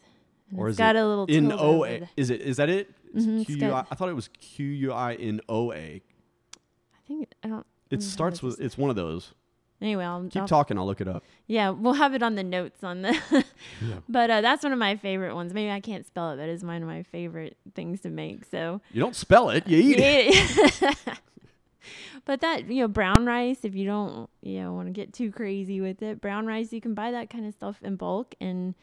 And 0.50 0.59
Or 0.59 0.68
it's 0.68 0.74
is 0.74 0.78
got 0.78 0.96
it 0.96 1.00
a 1.00 1.07
little 1.07 1.26
N 1.28 1.48
tilde 1.48 1.61
O 1.61 1.85
A. 1.85 2.09
Is 2.16 2.31
it? 2.31 2.40
Is 2.40 2.57
that 2.57 2.68
it? 2.68 2.90
It's 3.14 3.26
Mhm, 3.26 3.40
it's 3.42 3.46
Q 3.46 3.57
U 3.57 3.66
I. 3.66 3.70
got- 3.70 3.87
I 3.90 3.94
thought 3.94 4.09
it 4.09 4.14
was 4.14 4.28
Q 4.28 4.66
U 4.66 4.92
I 4.92 5.14
N 5.14 5.40
O 5.48 5.72
A. 5.72 6.02
I 6.94 6.98
think 7.07 7.28
I 7.44 7.48
don't. 7.48 7.66
It 7.90 8.02
starts 8.02 8.42
with. 8.42 8.61
It's 8.61 8.78
one 8.78 8.90
of 8.90 8.96
those. 8.96 9.35
Anyway, 9.82 10.04
I'll, 10.04 10.22
Keep 10.22 10.42
I'll 10.42 10.48
talking. 10.48 10.78
I'll 10.78 10.86
look 10.86 11.00
it 11.00 11.08
up. 11.08 11.24
Yeah, 11.48 11.70
we'll 11.70 11.94
have 11.94 12.14
it 12.14 12.22
on 12.22 12.36
the 12.36 12.44
notes 12.44 12.82
on 12.84 13.02
the. 13.02 13.20
Yeah. 13.80 13.96
But 14.08 14.30
uh, 14.30 14.40
that's 14.40 14.62
one 14.62 14.72
of 14.72 14.78
my 14.78 14.96
favorite 14.96 15.34
ones. 15.34 15.52
Maybe 15.54 15.70
I 15.70 15.80
can't 15.80 16.06
spell 16.06 16.32
it, 16.32 16.36
but 16.36 16.48
it's 16.48 16.62
one 16.64 16.82
of 16.82 16.88
my 16.88 17.02
favorite 17.04 17.56
things 17.74 18.00
to 18.02 18.10
make. 18.10 18.44
So 18.44 18.80
You 18.92 19.00
don't 19.00 19.16
spell 19.16 19.50
it. 19.50 19.66
You 19.68 19.78
eat 19.78 19.98
it. 19.98 20.82
it. 20.82 21.18
but 22.24 22.40
that 22.40 22.68
you 22.68 22.82
know 22.82 22.88
brown 22.88 23.26
rice, 23.26 23.64
if 23.64 23.74
you 23.74 23.84
don't 23.84 24.28
you 24.40 24.60
know 24.60 24.72
want 24.72 24.88
to 24.88 24.92
get 24.92 25.12
too 25.12 25.30
crazy 25.30 25.80
with 25.80 26.02
it, 26.02 26.20
brown 26.20 26.46
rice 26.46 26.72
you 26.72 26.80
can 26.80 26.94
buy 26.94 27.10
that 27.10 27.30
kind 27.30 27.46
of 27.46 27.54
stuff 27.54 27.78
in 27.82 27.96
bulk, 27.96 28.34
and 28.40 28.74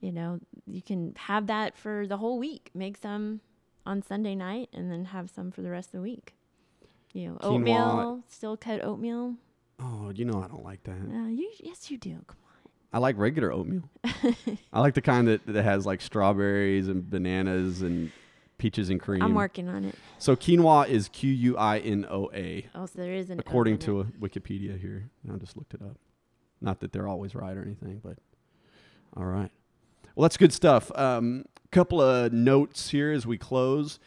you 0.00 0.12
know 0.12 0.40
you 0.66 0.82
can 0.82 1.14
have 1.16 1.46
that 1.46 1.76
for 1.76 2.06
the 2.06 2.16
whole 2.18 2.38
week. 2.38 2.70
Make 2.74 2.96
some 2.96 3.40
on 3.86 4.02
Sunday 4.02 4.34
night, 4.34 4.68
and 4.72 4.90
then 4.90 5.06
have 5.06 5.30
some 5.30 5.50
for 5.50 5.62
the 5.62 5.70
rest 5.70 5.88
of 5.88 5.92
the 5.92 6.02
week. 6.02 6.34
You 7.12 7.28
know, 7.30 7.34
Quinoa. 7.36 7.44
oatmeal, 7.54 8.22
steel 8.28 8.56
cut 8.56 8.82
oatmeal. 8.84 9.34
Oh, 9.80 10.12
you 10.14 10.24
know 10.24 10.42
I 10.42 10.48
don't 10.48 10.64
like 10.64 10.82
that. 10.84 10.92
Uh, 10.92 11.28
you 11.28 11.50
yes 11.60 11.90
you 11.90 11.98
do. 11.98 12.10
Come 12.26 12.36
on. 12.44 12.70
I 12.92 12.98
like 12.98 13.16
regular 13.18 13.52
oatmeal. 13.52 13.88
I 14.72 14.80
like 14.80 14.94
the 14.94 15.02
kind 15.02 15.26
that, 15.28 15.44
that 15.46 15.64
has 15.64 15.84
like 15.84 16.00
strawberries 16.00 16.88
and 16.88 17.08
bananas 17.08 17.82
and 17.82 18.12
peaches 18.58 18.88
and 18.88 19.00
cream. 19.00 19.22
I'm 19.22 19.34
working 19.34 19.68
on 19.68 19.84
it. 19.84 19.96
So 20.18 20.36
quinoa 20.36 20.88
is 20.88 21.08
Q 21.08 21.30
U 21.30 21.56
I 21.56 21.78
N 21.78 22.06
O 22.08 22.30
A, 22.32 22.66
Oh, 22.74 22.86
so 22.86 22.92
there 23.00 23.12
is 23.12 23.30
an 23.30 23.40
according 23.40 23.74
in 23.74 23.80
to 23.80 24.00
a 24.00 24.04
Wikipedia 24.04 24.80
here. 24.80 25.10
I 25.32 25.36
just 25.38 25.56
looked 25.56 25.74
it 25.74 25.82
up. 25.82 25.98
Not 26.60 26.80
that 26.80 26.92
they're 26.92 27.08
always 27.08 27.34
right 27.34 27.56
or 27.56 27.62
anything, 27.62 28.00
but 28.02 28.18
all 29.16 29.26
right. 29.26 29.50
Well, 30.14 30.22
that's 30.22 30.36
good 30.36 30.52
stuff. 30.52 30.92
Um, 30.94 31.44
couple 31.72 32.00
of 32.00 32.32
notes 32.32 32.90
here 32.90 33.10
as 33.10 33.26
we 33.26 33.36
close. 33.36 33.98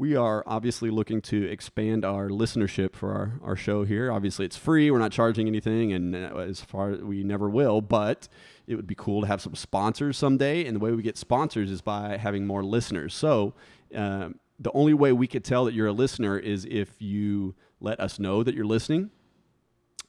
We 0.00 0.16
are 0.16 0.42
obviously 0.46 0.88
looking 0.88 1.20
to 1.20 1.44
expand 1.50 2.06
our 2.06 2.30
listenership 2.30 2.96
for 2.96 3.12
our, 3.12 3.38
our 3.44 3.54
show 3.54 3.84
here. 3.84 4.10
Obviously, 4.10 4.46
it's 4.46 4.56
free. 4.56 4.90
We're 4.90 4.98
not 4.98 5.12
charging 5.12 5.46
anything, 5.46 5.92
and 5.92 6.16
uh, 6.16 6.38
as 6.38 6.62
far 6.62 6.92
we 6.92 7.22
never 7.22 7.50
will. 7.50 7.82
But 7.82 8.26
it 8.66 8.76
would 8.76 8.86
be 8.86 8.94
cool 8.94 9.20
to 9.20 9.26
have 9.26 9.42
some 9.42 9.54
sponsors 9.54 10.16
someday. 10.16 10.64
And 10.64 10.74
the 10.74 10.80
way 10.80 10.92
we 10.92 11.02
get 11.02 11.18
sponsors 11.18 11.70
is 11.70 11.82
by 11.82 12.16
having 12.16 12.46
more 12.46 12.64
listeners. 12.64 13.12
So 13.12 13.52
um, 13.94 14.36
the 14.58 14.72
only 14.72 14.94
way 14.94 15.12
we 15.12 15.26
could 15.26 15.44
tell 15.44 15.66
that 15.66 15.74
you're 15.74 15.88
a 15.88 15.92
listener 15.92 16.38
is 16.38 16.64
if 16.64 17.02
you 17.02 17.54
let 17.78 18.00
us 18.00 18.18
know 18.18 18.42
that 18.42 18.54
you're 18.54 18.64
listening. 18.64 19.10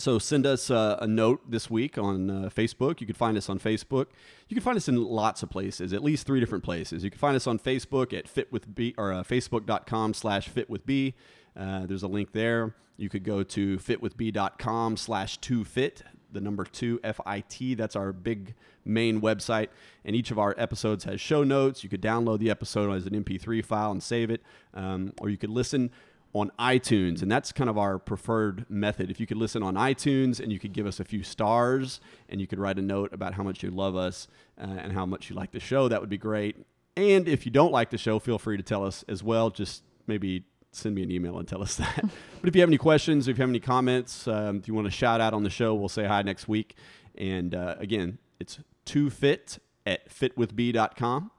So 0.01 0.17
send 0.17 0.47
us 0.47 0.71
uh, 0.71 0.97
a 0.99 1.05
note 1.05 1.51
this 1.51 1.69
week 1.69 1.99
on 1.99 2.27
uh, 2.31 2.49
Facebook. 2.49 3.01
You 3.01 3.05
can 3.05 3.15
find 3.15 3.37
us 3.37 3.49
on 3.49 3.59
Facebook. 3.59 4.07
You 4.49 4.55
can 4.55 4.63
find 4.63 4.75
us 4.75 4.87
in 4.87 5.01
lots 5.01 5.43
of 5.43 5.51
places, 5.51 5.93
at 5.93 6.03
least 6.03 6.25
three 6.25 6.39
different 6.39 6.63
places. 6.63 7.03
You 7.03 7.11
can 7.11 7.19
find 7.19 7.35
us 7.35 7.45
on 7.45 7.59
Facebook 7.59 8.11
at 8.11 8.25
fitwithb 8.25 8.95
or 8.97 9.13
uh, 9.13 9.21
facebook.com 9.21 10.15
slash 10.15 10.49
fitwithb. 10.49 11.13
Uh, 11.55 11.85
there's 11.85 12.01
a 12.01 12.07
link 12.07 12.31
there. 12.31 12.73
You 12.97 13.09
could 13.09 13.23
go 13.23 13.43
to 13.43 13.77
fitwithb.com 13.77 14.97
slash 14.97 15.39
2fit, 15.39 16.01
the 16.31 16.41
number 16.41 16.65
2 16.65 17.01
F-I-T. 17.03 17.75
That's 17.75 17.95
our 17.95 18.11
big 18.11 18.55
main 18.83 19.21
website. 19.21 19.67
And 20.03 20.15
each 20.15 20.31
of 20.31 20.39
our 20.39 20.55
episodes 20.57 21.03
has 21.03 21.21
show 21.21 21.43
notes. 21.43 21.83
You 21.83 21.89
could 21.91 22.01
download 22.01 22.39
the 22.39 22.49
episode 22.49 22.91
as 22.91 23.05
an 23.05 23.23
MP3 23.23 23.63
file 23.63 23.91
and 23.91 24.01
save 24.01 24.31
it. 24.31 24.41
Um, 24.73 25.13
or 25.21 25.29
you 25.29 25.37
could 25.37 25.51
listen 25.51 25.91
on 26.33 26.51
iTunes, 26.57 27.21
and 27.21 27.29
that's 27.29 27.51
kind 27.51 27.69
of 27.69 27.77
our 27.77 27.99
preferred 27.99 28.65
method. 28.69 29.11
If 29.11 29.19
you 29.19 29.27
could 29.27 29.37
listen 29.37 29.63
on 29.63 29.75
iTunes 29.75 30.39
and 30.39 30.51
you 30.51 30.59
could 30.59 30.73
give 30.73 30.85
us 30.85 30.99
a 30.99 31.03
few 31.03 31.23
stars 31.23 31.99
and 32.29 32.39
you 32.39 32.47
could 32.47 32.59
write 32.59 32.79
a 32.79 32.81
note 32.81 33.13
about 33.13 33.33
how 33.33 33.43
much 33.43 33.63
you 33.63 33.71
love 33.71 33.95
us 33.95 34.27
uh, 34.59 34.65
and 34.65 34.93
how 34.93 35.05
much 35.05 35.29
you 35.29 35.35
like 35.35 35.51
the 35.51 35.59
show, 35.59 35.87
that 35.87 35.99
would 35.99 36.09
be 36.09 36.17
great. 36.17 36.55
And 36.95 37.27
if 37.27 37.45
you 37.45 37.51
don't 37.51 37.71
like 37.71 37.89
the 37.89 37.97
show, 37.97 38.19
feel 38.19 38.37
free 38.39 38.57
to 38.57 38.63
tell 38.63 38.85
us 38.85 39.03
as 39.07 39.23
well. 39.23 39.49
Just 39.49 39.83
maybe 40.07 40.45
send 40.71 40.95
me 40.95 41.03
an 41.03 41.11
email 41.11 41.37
and 41.37 41.47
tell 41.47 41.61
us 41.61 41.75
that. 41.77 42.05
but 42.39 42.47
if 42.47 42.55
you 42.55 42.61
have 42.61 42.69
any 42.69 42.77
questions, 42.77 43.27
if 43.27 43.37
you 43.37 43.41
have 43.41 43.49
any 43.49 43.59
comments, 43.59 44.27
um, 44.27 44.57
if 44.57 44.67
you 44.67 44.73
want 44.73 44.85
to 44.85 44.91
shout 44.91 45.19
out 45.21 45.33
on 45.33 45.43
the 45.43 45.49
show, 45.49 45.73
we'll 45.73 45.89
say 45.89 46.05
hi 46.05 46.21
next 46.21 46.47
week. 46.47 46.75
And 47.17 47.53
uh, 47.53 47.75
again, 47.77 48.19
it's 48.39 48.59
2fit 48.85 49.59
at 49.85 50.09
fitwithb.com. 50.09 51.31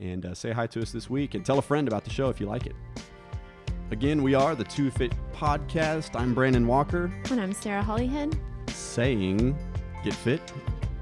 And 0.00 0.24
uh, 0.24 0.34
say 0.34 0.52
hi 0.52 0.66
to 0.68 0.80
us 0.80 0.90
this 0.90 1.10
week 1.10 1.34
and 1.34 1.44
tell 1.44 1.58
a 1.58 1.62
friend 1.62 1.86
about 1.86 2.04
the 2.04 2.10
show 2.10 2.28
if 2.28 2.40
you 2.40 2.46
like 2.46 2.66
it. 2.66 2.74
Again, 3.92 4.22
we 4.22 4.32
are 4.32 4.54
the 4.54 4.64
Two 4.64 4.90
Fit 4.90 5.12
Podcast. 5.34 6.18
I'm 6.18 6.32
Brandon 6.32 6.66
Walker 6.66 7.12
And 7.30 7.38
I'm 7.38 7.52
Sarah 7.52 7.82
Hollyhead. 7.82 8.34
saying 8.70 9.54
get 10.02 10.14
fit 10.14 10.40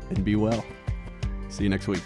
and 0.09 0.25
be 0.25 0.35
well. 0.35 0.65
See 1.51 1.63
you 1.63 1.69
next 1.69 1.87
week. 1.87 2.03